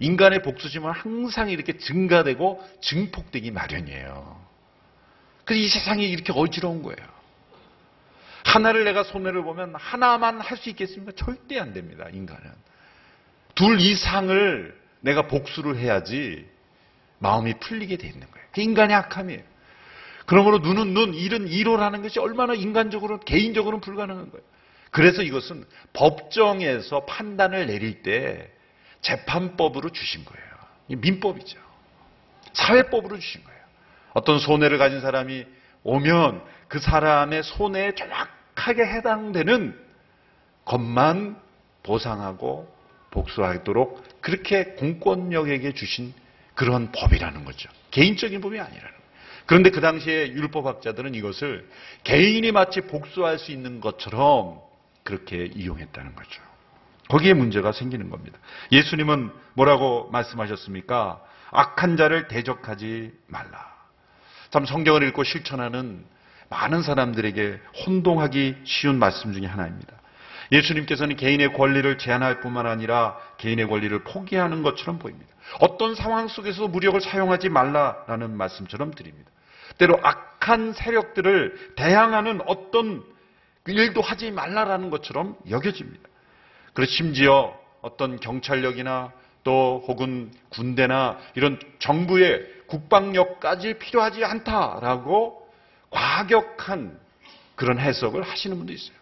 [0.00, 4.46] 인간의 복수심은 항상 이렇게 증가되고 증폭되기 마련이에요.
[5.44, 7.18] 그래서 이 세상이 이렇게 어지러운 거예요.
[8.44, 11.12] 하나를 내가 손해를 보면 하나만 할 수 있겠습니까?
[11.16, 12.50] 절대 안 됩니다, 인간은.
[13.54, 16.48] 둘 이상을 내가 복수를 해야지
[17.18, 18.46] 마음이 풀리게 돼 있는 거예요.
[18.52, 19.42] 그 인간의 악함이에요.
[20.28, 24.44] 그러므로 눈은 눈, 일은 이로라는 것이 얼마나 인간적으로, 개인적으로는 불가능한 거예요.
[24.90, 25.64] 그래서 이것은
[25.94, 28.52] 법정에서 판단을 내릴 때
[29.00, 30.46] 재판법으로 주신 거예요.
[30.88, 31.58] 민법이죠.
[32.52, 33.58] 사회법으로 주신 거예요.
[34.12, 35.46] 어떤 손해를 가진 사람이
[35.82, 39.80] 오면 그 사람의 손해에 정확하게 해당되는
[40.66, 41.40] 것만
[41.82, 42.70] 보상하고
[43.12, 46.12] 복수하도록 그렇게 공권력에게 주신
[46.54, 47.70] 그런 법이라는 거죠.
[47.92, 48.97] 개인적인 법이 아니라는.
[49.48, 51.66] 그런데 그 당시에 율법학자들은 이것을
[52.04, 54.60] 개인이 마치 복수할 수 있는 것처럼
[55.04, 56.42] 그렇게 이용했다는 거죠.
[57.08, 58.38] 거기에 문제가 생기는 겁니다.
[58.70, 61.22] 예수님은 뭐라고 말씀하셨습니까?
[61.50, 63.74] 악한 자를 대적하지 말라.
[64.50, 66.04] 참 성경을 읽고 실천하는
[66.50, 69.94] 많은 사람들에게 혼동하기 쉬운 말씀 중에 하나입니다.
[70.52, 75.32] 예수님께서는 개인의 권리를 제한할 뿐만 아니라 개인의 권리를 포기하는 것처럼 보입니다.
[75.60, 79.30] 어떤 상황 속에서 무력을 사용하지 말라라는 말씀처럼 드립니다.
[79.78, 83.04] 때로 악한 세력들을 대항하는 어떤
[83.66, 86.08] 일도 하지 말라라는 것처럼 여겨집니다.
[86.72, 89.12] 그래서 심지어 어떤 경찰력이나
[89.44, 95.48] 또 혹은 군대나 이런 정부의 국방력까지 필요하지 않다라고
[95.90, 96.98] 과격한
[97.56, 98.96] 그런 해석을 하시는 분도 있어요.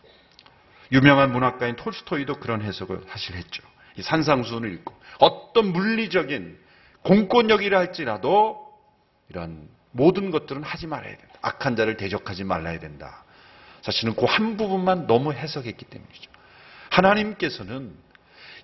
[0.93, 3.63] 유명한 문학가인 톨스토이도 그런 해석을 사실 했죠.
[3.97, 6.59] 이 산상수훈을 읽고 어떤 물리적인
[7.03, 8.67] 공권력이라 할지라도
[9.29, 11.35] 이런 모든 것들은 하지 말아야 된다.
[11.43, 13.25] 악한 자를 대적하지 말아야 된다.
[13.83, 16.31] 사실은 그 한 부분만 너무 해석했기 때문이죠.
[16.91, 17.95] 하나님께서는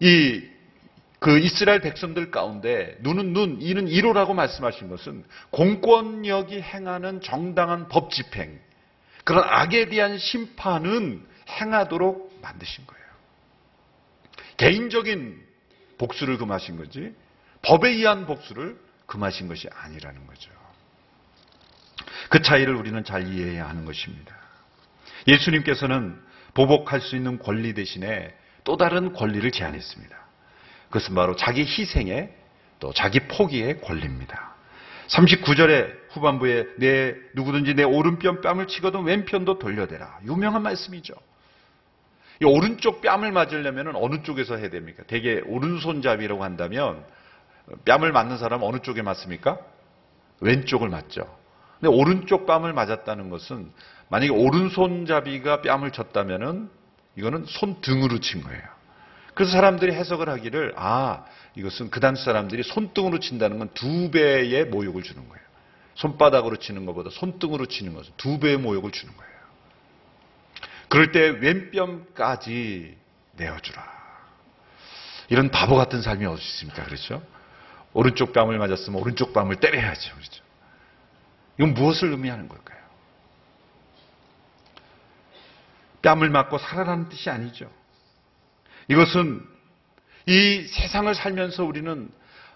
[0.00, 0.52] 이
[1.22, 8.58] 그 이스라엘 백성들 가운데 눈은 눈, 이는 이로라고 말씀하신 것은 공권력이 행하는 정당한 법 집행,
[9.22, 13.04] 그런 악에 대한 심판은 행하도록 만드신 거예요.
[14.56, 15.40] 개인적인
[15.98, 17.14] 복수를 금하신 거지,
[17.62, 20.50] 법에 의한 복수를 금하신 것이 아니라는 거죠.
[22.32, 24.34] 그 차이를 우리는 잘 이해해야 하는 것입니다.
[25.28, 26.18] 예수님께서는
[26.54, 30.16] 보복할 수 있는 권리 대신에 또 다른 권리를 제안했습니다.
[30.86, 32.30] 그것은 바로 자기 희생에
[32.80, 34.54] 또 자기 포기의 권리입니다.
[35.08, 40.20] 39절의 후반부에 내 누구든지 내 오른편 뺨을 치거든 왼편도 돌려대라.
[40.24, 41.12] 유명한 말씀이죠.
[42.40, 45.02] 이 오른쪽 뺨을 맞으려면 어느 쪽에서 해야 됩니까?
[45.06, 47.04] 대개 오른손잡이라고 한다면
[47.84, 49.58] 뺨을 맞는 사람은 어느 쪽에 맞습니까?
[50.40, 51.41] 왼쪽을 맞죠.
[51.82, 53.72] 근데 오른쪽 뺨을 맞았다는 것은
[54.08, 56.70] 만약에 오른손잡이가 뺨을 쳤다면은
[57.16, 58.62] 이거는 손등으로 친 거예요.
[59.34, 61.24] 그래서 사람들이 해석을 하기를 아
[61.56, 65.42] 이것은 그 당시 사람들이 손등으로 친다는 건 두 배의 모욕을 주는 거예요.
[65.96, 69.32] 손바닥으로 치는 것보다 손등으로 치는 것은 두 배의 모욕을 주는 거예요.
[70.88, 72.96] 그럴 때 왼뺨까지
[73.32, 73.92] 내어주라.
[75.30, 76.84] 이런 바보 같은 삶이 어디 있습니까?
[76.84, 77.22] 그렇죠?
[77.92, 80.14] 오른쪽 뺨을 맞았으면 오른쪽 뺨을 때려야죠.
[80.14, 80.41] 그렇죠?
[81.58, 82.80] 이건 무엇을 의미하는 걸까요?
[86.02, 87.70] 뺨을 맞고 살아라는 뜻이 아니죠.
[88.88, 89.46] 이것은
[90.26, 92.10] 이 세상을 살면서 우리는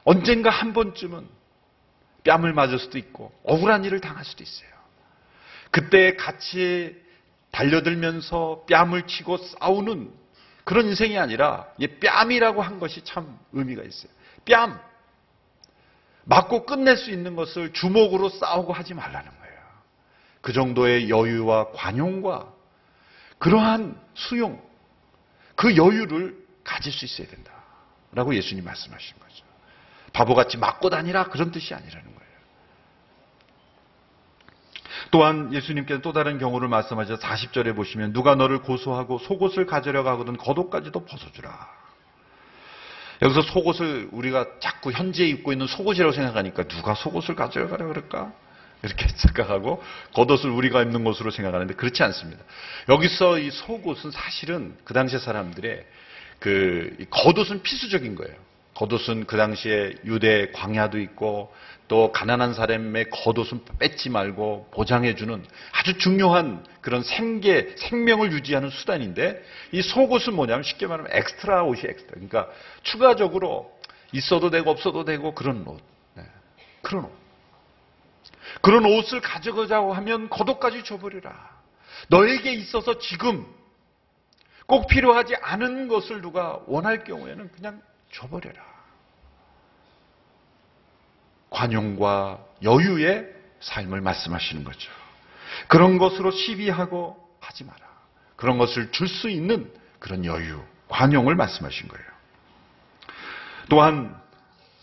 [0.05, 1.29] 언젠가 한 번쯤은
[2.25, 4.69] 뺨을 맞을 수도 있고 억울한 일을 당할 수도 있어요.
[5.71, 6.97] 그때 같이
[7.53, 10.13] 달려들면서 뺨을 치고 싸우는
[10.65, 14.11] 그런 인생이 아니라 이 뺨이라고 한 것이 참 의미가 있어요.
[14.45, 14.81] 뺨
[16.27, 19.57] 맞고 끝낼 수 있는 것을 주먹으로 싸우고 하지 말라는 거예요.
[20.41, 22.53] 그 정도의 여유와 관용과
[23.39, 24.61] 그러한 수용,
[25.55, 27.53] 그 여유를 가질 수 있어야 된다.
[28.13, 29.45] 라고 예수님 말씀하신 거죠.
[30.13, 32.17] 바보같이 맞고 다니라 그런 뜻이 아니라는 거예요.
[35.13, 41.05] 또한 예수님께서 또 다른 경우를 말씀하셔서 40절에 보시면 누가 너를 고소하고 속옷을 가져려고 하거든 겉옷까지도
[41.05, 41.86] 벗어주라.
[43.23, 48.33] 여기서 속옷을 우리가 자꾸 현재 입고 있는 속옷이라고 생각하니까 누가 속옷을 가져가려 그럴까?
[48.83, 49.83] 이렇게 생각하고
[50.15, 52.43] 겉옷을 우리가 입는 것으로 생각하는데 그렇지 않습니다.
[52.89, 55.87] 여기서 이 속옷은 사실은 그 당시의 사람들의
[56.39, 58.46] 그 겉옷은 필수적인 거예요.
[58.77, 61.51] 겉옷은 그 당시에 유대 광야도 있고
[61.89, 69.81] 또 가난한 사람의 겉옷은 뺏지 말고 보장해주는 아주 중요한 그런 생계, 생명을 유지하는 수단인데 이
[69.81, 72.11] 속옷은 뭐냐면 쉽게 말하면 엑스트라 옷이 엑스트라.
[72.13, 72.49] 그러니까
[72.83, 73.73] 추가적으로
[74.13, 75.81] 있어도 되고 없어도 되고 그런 옷.
[76.15, 76.25] 네.
[76.83, 77.13] 그런 옷.
[78.61, 81.33] 그런 옷을 가져가자고 하면 겉옷까지 줘버리라.
[82.09, 83.47] 너에게 있어서 지금
[84.67, 87.81] 꼭 필요하지 않은 것을 누가 원할 경우에는 그냥
[88.13, 88.61] 줘버려라.
[91.51, 94.91] 관용과 여유의 삶을 말씀하시는 거죠.
[95.69, 97.79] 그런 것으로 시비하고 하지 마라.
[98.37, 102.07] 그런 것을 줄 수 있는 그런 여유, 관용을 말씀하신 거예요.
[103.69, 104.21] 또한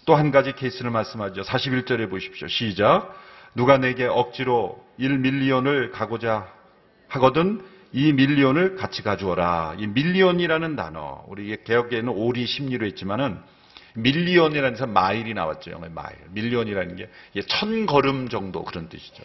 [0.06, 1.44] 또 한 가지 케이스를 말씀하죠.
[1.44, 2.48] 41절에 보십시오.
[2.48, 3.14] 시작.
[3.56, 6.52] 누가 내게 억지로 1밀리언을 가고자
[7.08, 9.76] 하거든 이 밀리언을 같이 가져오라.
[9.78, 13.40] 이 밀리언이라는 단어, 우리 개역에는 오리 십리로 했지만은
[13.96, 15.72] 밀리언이라는 데서 마일이 나왔죠.
[15.72, 16.18] 영어의 마일.
[16.32, 17.10] 밀리언이라는 게
[17.48, 19.24] 천 걸음 정도 그런 뜻이죠.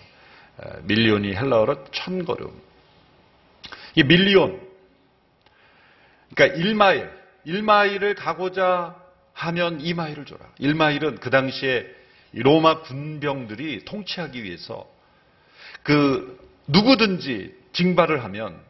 [0.82, 2.50] 밀리언이 헬라어로 천 걸음.
[3.94, 4.60] 이 밀리언.
[6.34, 7.10] 그러니까 1마일.
[7.46, 8.94] 1마일을 가고자
[9.32, 10.44] 하면 2마일을 줘라.
[10.60, 11.86] 1마일은 그 당시에
[12.32, 14.86] 로마 군병들이 통치하기 위해서
[15.82, 18.60] 그 누구든지 징발을 하면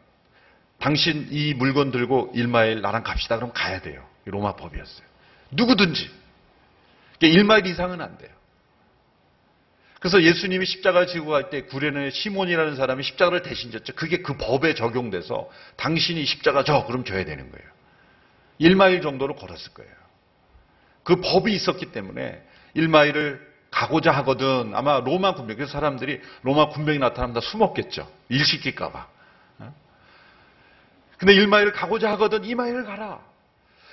[0.77, 3.37] 당신 이 물건 들고 1마일 나랑 갑시다.
[3.37, 4.07] 그럼 가야 돼요.
[4.25, 5.07] 로마 법이었어요.
[5.51, 6.09] 누구든지.
[7.21, 8.29] 1마일 이상은 안 돼요.
[9.99, 13.93] 그래서 예수님이 십자가를 지고 갈 때 구레네 시몬이라는 사람이 십자가를 대신 졌죠.
[13.95, 17.67] 그게 그 법에 적용돼서 당신이 십자가 져 그럼 줘야 되는 거예요.
[18.61, 19.91] 1마일 정도로 걸었을 거예요.
[21.03, 22.41] 그 법이 있었기 때문에
[22.75, 28.09] 1마일을 가고자 하거든 아마 로마 군병 그래서 사람들이 로마 군병이 나타나면 다 숨었겠죠.
[28.29, 29.07] 일 시킬까 봐.
[31.17, 33.19] 근데 1마일을 가고자 하거든 2마일을 가라.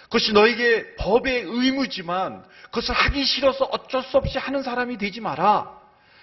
[0.04, 5.76] 그것이 너에게 법의 의무지만 그것을 하기 싫어서 어쩔 수 없이 하는 사람이 되지 마라.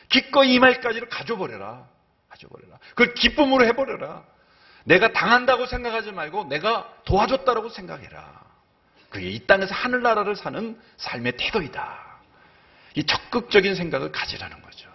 [0.08, 1.86] 기꺼이 이 말까지를 가져버려라.
[2.30, 2.78] 가져버려라.
[2.90, 4.24] 그걸 기쁨으로 해버려라.
[4.86, 8.42] 내가 당한다고 생각하지 말고 내가 도와줬다라고 생각해라.
[9.10, 12.03] 그게 이 땅에서 하늘나라를 사는 삶의 태도이다.
[12.96, 14.90] 이 적극적인 생각을 가지라는 거죠.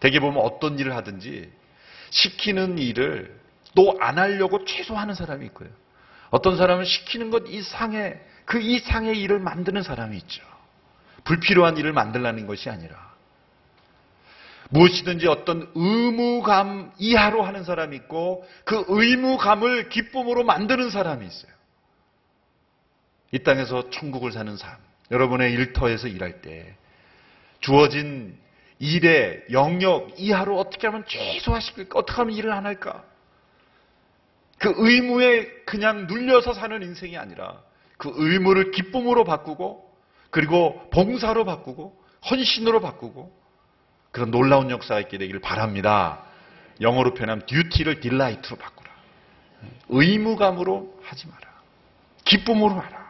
[0.00, 1.52] 대개 보면 어떤 일을 하든지
[2.10, 3.40] 시키는 일을
[3.74, 5.68] 또 안 하려고 최소화하는 사람이 있고요.
[6.30, 10.42] 어떤 사람은 시키는 것 이상의 그 이상의 일을 만드는 사람이 있죠.
[11.24, 13.12] 불필요한 일을 만들라는 것이 아니라
[14.70, 21.52] 무엇이든지 어떤 의무감 이하로 하는 사람이 있고 그 의무감을 기쁨으로 만드는 사람이 있어요.
[23.30, 24.76] 이 땅에서 천국을 사는 삶.
[25.12, 26.74] 여러분의 일터에서 일할 때
[27.60, 28.36] 주어진
[28.78, 31.98] 일의 영역 이하로 어떻게 하면 최소화시킬까?
[31.98, 33.04] 어떻게 하면 일을 안 할까?
[34.58, 37.60] 그 의무에 그냥 눌려서 사는 인생이 아니라
[37.98, 39.88] 그 의무를 기쁨으로 바꾸고
[40.30, 43.32] 그리고 봉사로 바꾸고 헌신으로 바꾸고
[44.10, 46.24] 그런 놀라운 역사가 있게 되기를 바랍니다.
[46.80, 48.90] 영어로 표현하면 듀티를 딜라이트로 바꾸라.
[49.88, 51.40] 의무감으로 하지 마라.
[52.24, 53.01] 기쁨으로 하라.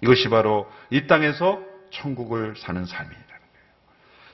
[0.00, 3.66] 이것이 바로 이 땅에서 천국을 사는 삶이라는 거예요.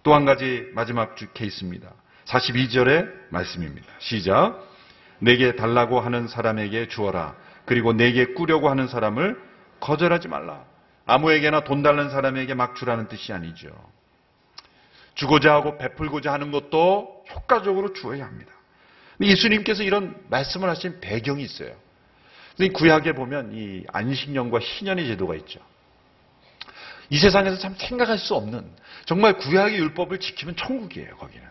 [0.03, 1.93] 또 한 가지 마지막 주 케이스입니다.
[2.27, 3.87] 42절의 말씀입니다.
[3.99, 4.61] 시작.
[5.19, 7.37] 내게 달라고 하는 사람에게 주어라.
[7.65, 9.41] 그리고 내게 꾸려고 하는 사람을
[9.81, 10.65] 거절하지 말라.
[11.07, 13.69] 아무에게나 돈 달는 사람에게 막 주라는 뜻이 아니죠.
[15.15, 18.53] 주고자 하고 베풀고자 하는 것도 효과적으로 주어야 합니다.
[19.21, 21.73] 예수님께서 이런 말씀을 하신 배경이 있어요.
[22.73, 25.61] 구약에 보면 이 안식년과 희년의 제도가 있죠.
[27.11, 28.71] 이 세상에서 참 생각할 수 없는
[29.07, 31.47] 정말 구약의 율법을 지키면 천국이에요, 거기는.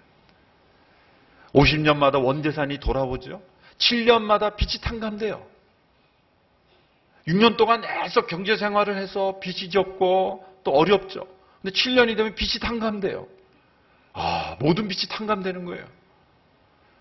[1.54, 3.42] 50년마다 원대산이 돌아오죠.
[3.78, 5.46] 7년마다 빛이 탕감돼요.
[7.28, 11.28] 6년 동안 계속 경제 생활을 해서 빚이 적고 또 어렵죠.
[11.62, 13.28] 근데 7년이 되면 빚이 탕감돼요.
[14.14, 15.86] 아, 모든 빛이 탕감되는 거예요.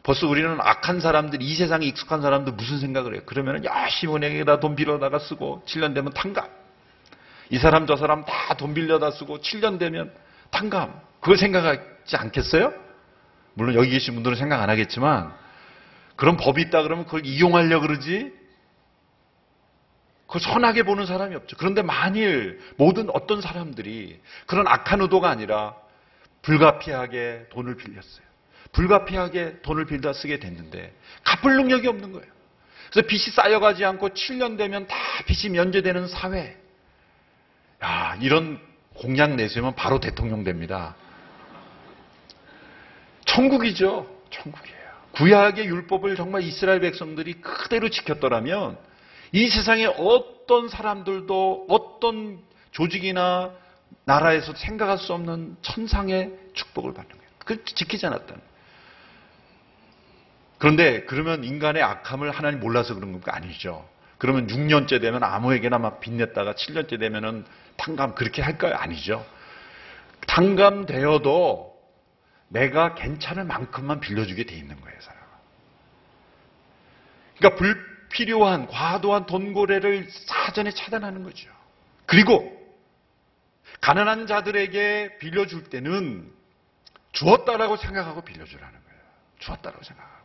[0.03, 3.23] 벌써 우리는 악한 사람들, 이 세상에 익숙한 사람들 무슨 생각을 해요?
[3.25, 6.49] 그러면 열심히 은행에다 돈 빌려다가 쓰고 7년 되면 탕감.
[7.51, 10.13] 이 사람 저 사람 다 돈 빌려다 쓰고 7년 되면
[10.51, 11.01] 탕감.
[11.21, 12.73] 그걸 생각하지 않겠어요?
[13.55, 15.33] 물론 여기 계신 분들은 생각 안 하겠지만
[16.17, 18.33] 그런 법이 있다 그러면 그걸 이용하려 그러지
[20.27, 21.57] 그걸 선하게 보는 사람이 없죠.
[21.59, 25.75] 그런데 만일 모든 어떤 사람들이 그런 악한 의도가 아니라
[26.43, 28.32] 불가피하게 돈을 빌렸어요.
[28.73, 30.93] 불가피하게 돈을 빌다 쓰게 됐는데
[31.25, 32.27] 갚을 능력이 없는 거예요.
[32.91, 36.57] 그래서 빚이 쌓여가지 않고 7년 되면 다 빚이 면제되는 사회.
[37.83, 38.61] 야, 이런
[38.95, 40.95] 공약 내세우면 바로 대통령 됩니다.
[43.25, 44.07] 천국이죠.
[44.31, 44.83] 천국이에요.
[45.13, 48.79] 구약의 율법을 정말 이스라엘 백성들이 그대로 지켰더라면
[49.33, 53.53] 이 세상에 어떤 사람들도 어떤 조직이나
[54.05, 57.31] 나라에서 생각할 수 없는 천상의 축복을 받는 거예요.
[57.39, 58.52] 그 지키지 않았다는.
[60.63, 63.35] 그런데 그러면 인간의 악함을 하나님 몰라서 그런 겁니까?
[63.35, 63.85] 아니죠.
[64.19, 67.45] 그러면 6년째 되면 아무에게나 막 빚냈다가 7년째 되면은
[67.77, 68.77] 탕감 그렇게 할까요?
[68.77, 69.27] 아니죠.
[70.29, 71.77] 탕감되어도
[72.47, 75.21] 내가 괜찮을 만큼만 빌려주게 돼 있는 거예요, 사람.
[77.39, 81.51] 그러니까 불필요한 과도한 돈고래를 사전에 차단하는 거죠.
[82.07, 82.57] 그리고
[83.81, 86.33] 가난한 자들에게 빌려줄 때는
[87.11, 89.01] 주었다라고 생각하고 빌려주라는 거예요.
[89.41, 90.22] 주었다라고 생각하고.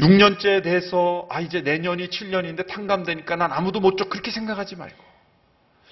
[0.00, 5.02] 6년째 돼서 아 이제 내년이 7년인데 탕감되니까 난 아무도 못 줘 그렇게 생각하지 말고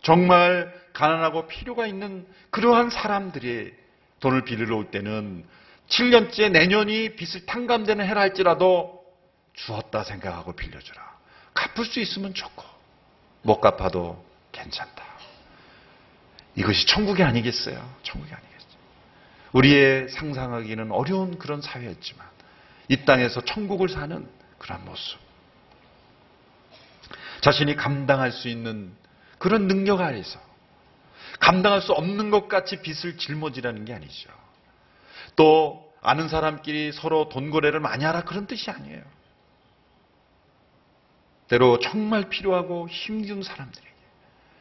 [0.02, 3.72] 정말 가난하고 필요가 있는 그러한 사람들이
[4.20, 5.44] 돈을 빌리러 올 때는
[5.88, 9.04] 7년째 내년이 빚을 탕감되는 해라 할지라도
[9.52, 11.12] 주었다 생각하고 빌려주라.
[11.54, 12.64] 갚을 수 있으면 좋고
[13.42, 15.04] 못 갚아도 괜찮다.
[16.56, 17.76] 이것이 천국이 아니겠어요?
[18.02, 18.72] 천국이 아니겠어요.
[19.52, 22.26] 우리의 상상하기는 어려운 그런 사회였지만
[22.88, 25.18] 이 땅에서 천국을 사는 그런 모습.
[27.40, 28.94] 자신이 감당할 수 있는
[29.38, 30.40] 그런 능력 아래서
[31.40, 34.30] 감당할 수 없는 것 같이 빚을 짊어지라는 게 아니죠.
[35.34, 39.02] 또 아는 사람끼리 서로 돈 거래를 많이 하라 그런 뜻이 아니에요.
[41.48, 43.92] 때로 정말 필요하고 힘든 사람들에게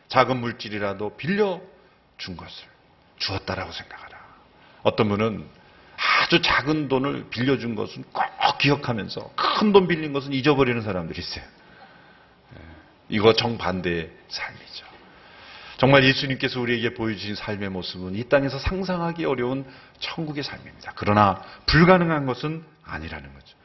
[0.07, 1.62] 작은 물질이라도 빌려
[2.17, 2.67] 준 것을
[3.17, 4.19] 주었다라고 생각하라.
[4.84, 5.47] 어떤 분은
[6.02, 11.43] 아주 작은 돈을 빌려준 것은 꼭 기억하면서 큰 돈 빌린 것은 잊어버리는 사람들이 있어요.
[11.43, 12.60] 예,
[13.10, 14.86] 이거 정반대의 삶이죠.
[15.78, 19.66] 정말 예수님께서 우리에게 보여주신 삶의 모습은 이 땅에서 상상하기 어려운
[19.99, 20.93] 천국의 삶입니다.
[20.95, 23.58] 그러나 불가능한 것은 아니라는 거죠.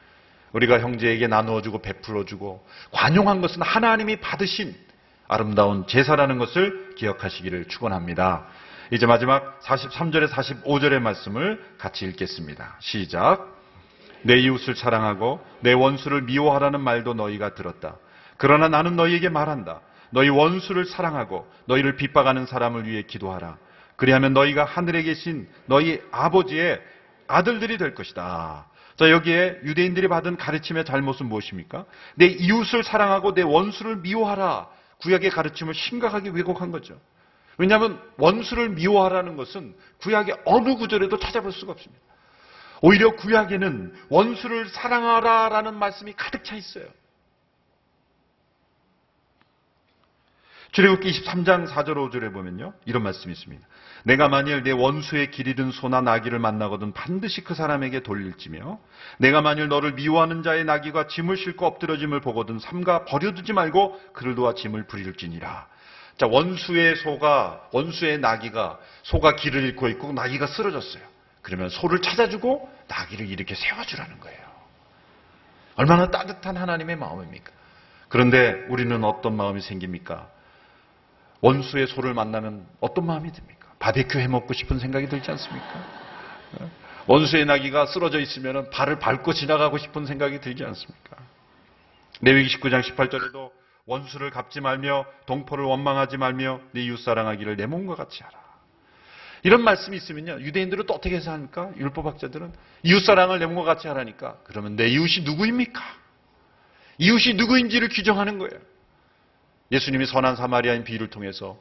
[0.53, 4.75] 우리가 형제에게 나누어주고 베풀어주고 관용한 것은 하나님이 받으신
[5.27, 8.47] 아름다운 제사라는 것을 기억하시기를 축원합니다.
[8.89, 12.77] 이제 마지막 43절에 45절의 말씀을 같이 읽겠습니다.
[12.79, 13.53] 시작.
[14.21, 17.97] 내 이웃을 사랑하고 내 원수를 미워하라는 말도 너희가 들었다.
[18.37, 19.81] 그러나 나는 너희에게 말한다.
[20.11, 23.57] 너희 원수를 사랑하고 너희를 핍박하는 사람을 위해 기도하라.
[23.97, 26.81] 그리하면 너희가 하늘에 계신 너희 아버지의
[27.27, 28.67] 아들들이 될 것이다.
[28.95, 31.83] 자, 여기에 유대인들이 받은 가르침의 잘못은 무엇입니까?
[32.15, 34.67] 내 이웃을 사랑하고 내 원수를 미워하라.
[34.99, 36.97] 구약의 가르침을 심각하게 왜곡한 거죠.
[37.57, 42.03] 왜냐하면 원수를 미워하라는 것은 구약의 어느 구절에도 찾아볼 수가 없습니다.
[42.81, 46.85] 오히려 구약에는 원수를 사랑하라라는 말씀이 가득 차 있어요.
[50.71, 52.73] 출애굽기 23장 4절 5절에 보면요.
[52.85, 53.65] 이런 말씀이 있습니다.
[54.03, 58.79] 내가 만일 내 원수의 길 잃은 소나 나귀를 만나거든 반드시 그 사람에게 돌릴지며
[59.17, 64.53] 내가 만일 너를 미워하는 자의 나귀가 짐을 싣고 엎드러짐을 보거든 삼가 버려두지 말고 그를 도와
[64.53, 65.67] 짐을 부릴지니라.
[66.17, 71.03] 자, 원수의 소가 원수의 나귀가 소가 길을 잃고 있고 나귀가 쓰러졌어요.
[71.43, 74.39] 그러면 소를 찾아주고 나귀를 이렇게 세워주라는 거예요.
[75.75, 77.51] 얼마나 따뜻한 하나님의 마음입니까?
[78.09, 80.27] 그런데 우리는 어떤 마음이 생깁니까?
[81.41, 83.67] 원수의 소를 만나면 어떤 마음이 듭니까?
[83.77, 85.85] 바베큐 해 먹고 싶은 생각이 들지 않습니까?
[87.05, 91.15] 원수의 나귀가 쓰러져 있으면 발을 밟고 지나가고 싶은 생각이 들지 않습니까?
[92.21, 93.51] 레위기 19장 18절에도
[93.87, 98.37] 원수를 갚지 말며 동포를 원망하지 말며 네 이웃 사랑하기를 내 몸과 같이 하라.
[99.43, 100.41] 이런 말씀이 있으면요.
[100.41, 101.71] 유대인들은 또 어떻게 해서 합니까?
[101.77, 104.39] 율법학자들은 이웃 사랑을 내 몸과 같이 하라니까.
[104.43, 105.81] 그러면 내 이웃이 누구입니까?
[106.97, 108.59] 이웃이 누구인지를 규정하는 거예요.
[109.71, 111.57] 예수님이 선한 사마리아인 비유를 통해서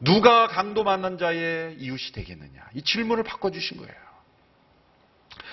[0.00, 2.70] 누가 강도 만난 자의 이웃이 되겠느냐?
[2.74, 3.94] 이 질문을 바꿔주신 거예요.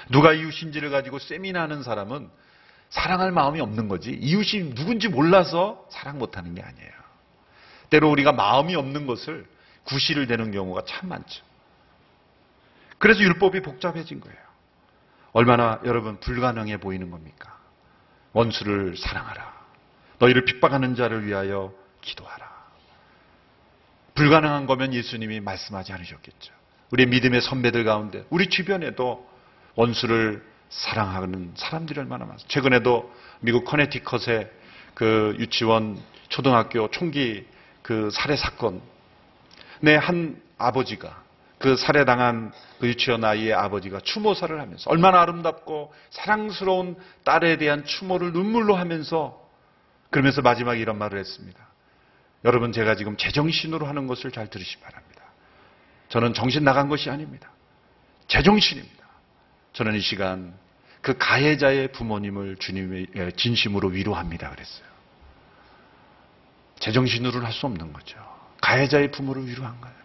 [0.10, 2.30] 누가 이웃인지를 가지고 세미나하는 사람은
[2.92, 4.12] 사랑할 마음이 없는 거지.
[4.12, 6.92] 이웃이 누군지 몰라서 사랑 못하는 게 아니에요.
[7.90, 9.48] 때로 우리가 마음이 없는 것을
[9.86, 11.44] 구실을 대는 경우가 참 많죠.
[12.98, 14.38] 그래서 율법이 복잡해진 거예요.
[15.34, 17.58] 얼마나 여러분 불가능해 보이는 겁니까?
[18.34, 19.62] 원수를 사랑하라.
[20.20, 22.52] 너희를 핍박하는 자를 위하여 기도하라.
[24.16, 26.54] 불가능한 거면 예수님이 말씀하지 않으셨겠죠.
[26.92, 29.28] 우리 믿음의 선배들 가운데 우리 주변에도
[29.76, 32.52] 원수를 사랑하는 사람들이 얼마나 많습니다.
[32.52, 34.50] 최근에도 미국 커네티컷의
[34.94, 37.46] 그 유치원 초등학교 총기
[37.82, 38.82] 그 살해 사건
[39.82, 41.24] 내한 아버지가
[41.60, 48.76] 그 살해당한 그 유치원 아이의 아버지가 추모사를 하면서 얼마나 아름답고 사랑스러운 딸에 대한 추모를 눈물로
[48.76, 49.40] 하면서
[50.10, 51.60] 그러면서 마지막에 이런 말을 했습니다.
[52.46, 55.22] 여러분 제가 지금 제정신으로 하는 것을 잘 들으시 기 바랍니다.
[56.10, 57.52] 저는 정신 나간 것이 아닙니다.
[58.28, 59.01] 제정신입니다.
[59.74, 60.54] 저는 이 시간
[61.02, 64.50] 그 가해자의 부모님을 주님의 예, 진심으로 위로합니다.
[64.52, 64.86] 그랬어요.
[66.80, 68.18] 제정신으로는 할 수 없는 거죠.
[68.62, 69.96] 가해자의 부모를 위로한 거예요.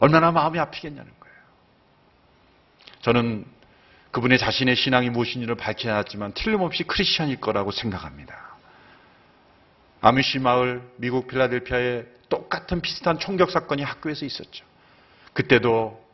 [0.00, 1.36] 얼마나 마음이 아프겠냐는 거예요.
[3.02, 3.44] 저는
[4.10, 8.56] 그분의 자신의 신앙이 무엇인지를 밝히지 않았지만 틀림없이 크리스천일 거라고 생각합니다.
[10.00, 14.64] 아미시 마을 미국 필라델피아에 똑같은 비슷한 총격 사건이 학교에서 있었죠.
[15.32, 16.04] 그때도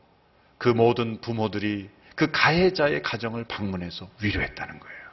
[0.59, 5.05] 그 모든 부모들이 그 가해자의 가정을 방문해서 위로했다는 거예요.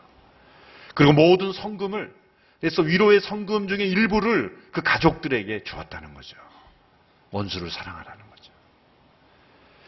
[0.94, 2.14] 그리고 모든 성금을
[2.60, 6.38] 그래서 위로의 성금 중에 일부를 그 가족들에게 주었다는 거죠.
[7.32, 8.52] 원수를 사랑하라는 거죠.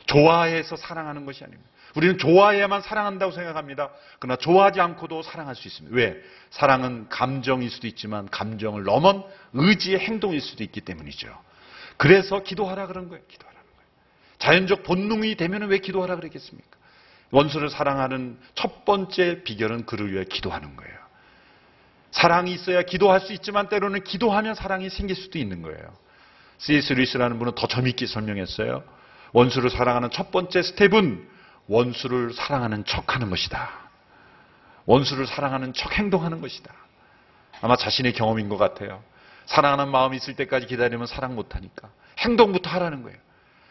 [0.07, 1.69] 좋아해서 사랑하는 것이 아닙니다.
[1.95, 3.91] 우리는 좋아해야만 사랑한다고 생각합니다.
[4.17, 5.95] 그러나 좋아하지 않고도 사랑할 수 있습니다.
[5.95, 6.15] 왜?
[6.49, 9.21] 사랑은 감정일 수도 있지만 감정을 넘은
[9.53, 11.27] 의지의 행동일 수도 있기 때문이죠.
[11.97, 13.23] 그래서 기도하라 그런 거예요.
[13.27, 13.87] 기도하라는 거예요.
[14.39, 16.77] 자연적 본능이 되면 왜 기도하라 그랬겠습니까?
[17.33, 20.93] 원수를 사랑하는 첫 번째 비결은 그를 위해 기도하는 거예요.
[22.11, 25.79] 사랑이 있어야 기도할 수 있지만 때로는 기도하면 사랑이 생길 수도 있는 거예요.
[26.67, 28.83] 루이스라는 분은 더 재밌게 설명했어요.
[29.31, 31.27] 원수를 사랑하는 첫 번째 스텝은
[31.67, 33.67] 원수를 사랑하는 척 하는 것이다.
[34.85, 36.71] 원수를 사랑하는 척 행동하는 것이다.
[37.61, 39.03] 아마 자신의 경험인 것 같아요.
[39.47, 41.89] 사랑하는 마음이 있을 때까지 기다리면 사랑 못하니까.
[42.19, 43.17] 행동부터 하라는 거예요.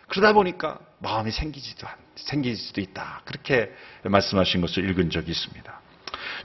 [0.08, 3.22] 그러다 보니까 마음이 생기지도, 생길 수도 있다.
[3.24, 3.72] 그렇게
[4.04, 5.80] 말씀하신 것을 읽은 적이 있습니다.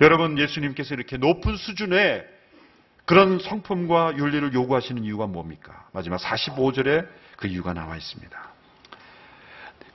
[0.02, 2.26] 여러분, 예수님께서 이렇게 높은 수준의
[3.06, 5.88] 그런 성품과 윤리를 요구하시는 이유가 뭡니까?
[5.94, 7.08] 마지막 45절에
[7.38, 8.58] 그 이유가 나와 있습니다.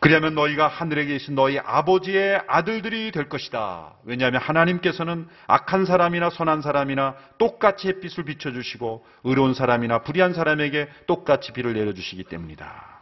[0.00, 3.92] 그리하면 너희가 하늘에 계신 너희 아버지의 아들들이 될 것이다.
[4.02, 11.74] 왜냐하면 하나님께서는 악한 사람이나 선한 사람이나 똑같이 햇빛을 비춰주시고 의로운 사람이나 불의한 사람에게 똑같이 비를
[11.74, 13.00] 내려주시기 때문이다.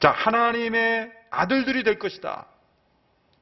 [0.00, 2.46] 자, 하나님의 아들들이 될 것이다.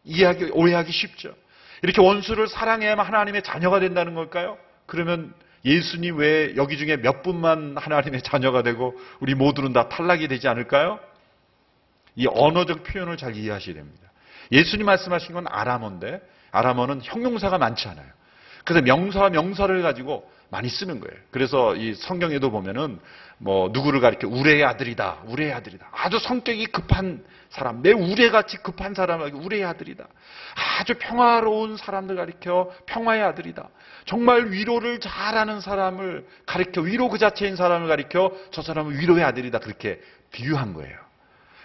[0.05, 1.35] 이해하기, 오해하기 쉽죠.
[1.83, 4.59] 이렇게 원수를 사랑해야만 하나님의 자녀가 된다는 걸까요?
[4.87, 5.35] 그러면
[5.65, 11.01] 예수님 외에 여기 중에 몇 분만 하나님의 자녀가 되고 우리 모두는 다 탈락이 되지 않을까요?
[12.17, 14.11] 이 언어적 표현을 잘 이해하셔야 됩니다.
[14.51, 16.21] 예수님 말씀하신 건 아람어인데
[16.51, 18.09] 아람어는 형용사가 많지 않아요.
[18.65, 21.21] 그래서 명사와 명사를 가지고 많이 쓰는 거예요.
[21.31, 22.99] 그래서 이 성경에도 보면은
[23.39, 25.89] 뭐 누구를 가리켜 우레의 아들이다, 우레의 아들이다.
[25.93, 30.05] 아주 성격이 급한 사람, 내 우레같이 급한 사람을 우레의 아들이다.
[30.81, 33.69] 아주 평화로운 사람들 가리켜 평화의 아들이다.
[34.07, 40.01] 정말 위로를 잘하는 사람을 가리켜 위로 그 자체인 사람을 가리켜 저 사람은 위로의 아들이다 그렇게
[40.33, 40.97] 비유한 거예요.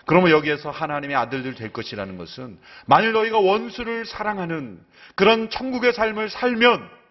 [0.05, 4.79] 그러면 여기에서 하나님의 아들들 될 것이라는 것은 만일 너희가 원수를 사랑하는
[5.15, 7.02] 그런 천국의 삶을 살면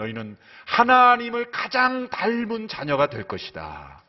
[0.00, 0.36] 너희는
[0.66, 4.02] 하나님을 가장 닮은 자녀가 될 것이다.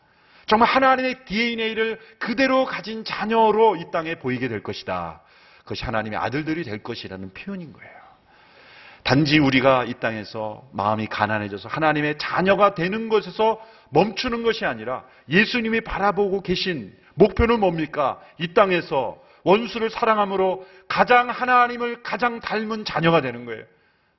[0.48, 5.22] 정말 하나님의 DNA를 그대로 가진 자녀로 이 땅에 보이게 될 것이다.
[5.60, 8.02] 그것이 하나님의 아들들이 될 것이라는 표현인 거예요.
[9.04, 16.42] 단지 우리가 이 땅에서 마음이 가난해져서 하나님의 자녀가 되는 것에서 멈추는 것이 아니라 예수님이 바라보고
[16.42, 18.20] 계신 목표는 뭡니까?
[18.38, 23.64] 이 땅에서 원수를 사랑함으로 가장 하나님을 가장 닮은 자녀가 되는 거예요.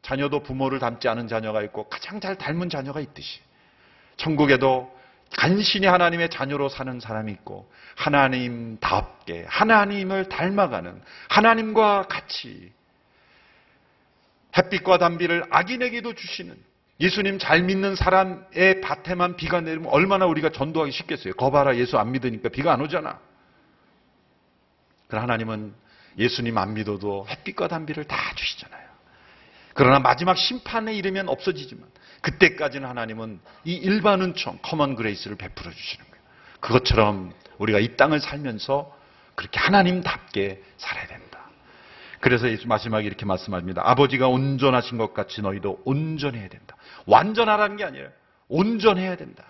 [0.02, 3.40] 자녀도 부모를 닮지 않은 자녀가 있고 가장 잘 닮은 자녀가 있듯이
[4.16, 4.92] 천국에도
[5.36, 12.72] 간신히 하나님의 자녀로 사는 사람이 있고 하나님답게 하나님을 닮아가는 하나님과 같이
[14.56, 16.56] 햇빛과 단비를 악인에게도 주시는
[17.00, 21.34] 예수님 잘 믿는 사람의 밭에만 비가 내리면 얼마나 우리가 전도하기 쉽겠어요.
[21.34, 23.18] 거봐라 예수 안 믿으니까 비가 안 오잖아.
[25.08, 25.74] 그러나 하나님은
[26.18, 28.81] 예수님 안 믿어도 햇빛과 단비를 다 주시잖아요.
[29.74, 31.84] 그러나 마지막 심판에 이르면 없어지지만
[32.20, 36.22] 그때까지는 하나님은 이 일반 은총, common grace를 베풀어 주시는 거예요.
[36.60, 38.96] 그것처럼 우리가 이 땅을 살면서
[39.34, 41.40] 그렇게 하나님답게 살아야 된다.
[42.20, 43.82] 그래서 마지막에 이렇게 말씀합니다.
[43.84, 46.76] 아버지가 온전하신 것 같이 너희도 온전해야 된다.
[47.06, 48.08] 완전하라는 게 아니에요.
[48.48, 49.44] 온전해야 된다.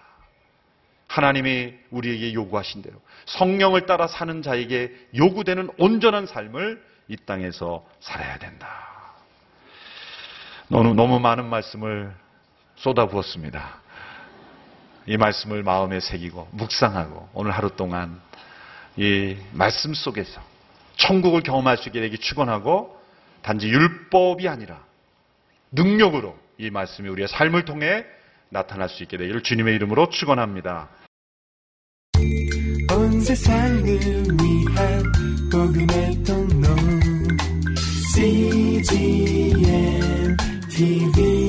[1.07, 2.97] 하나님이 우리에게 요구하신 대로
[3.27, 8.92] 성령을 따라 사는 자에게 요구되는 온전한 삶을 이 땅에서 살아야 된다.
[10.73, 12.15] 너무, 너무 많은 말씀을
[12.77, 13.83] 쏟아부었습니다.
[15.05, 18.19] 이 말씀을 마음에 새기고 묵상하고 오늘 하루 동안
[18.97, 20.41] 이 말씀 속에서
[20.97, 22.99] 천국을 경험할 수 있게 되기 축원하고
[23.43, 24.83] 단지 율법이 아니라
[25.73, 28.07] 능력으로 이 말씀이 우리의 삶을 통해
[28.49, 30.89] 나타날 수 있게 되기를 주님의 이름으로 축원합니다.
[38.15, 40.22] CGM
[40.83, 41.42] TV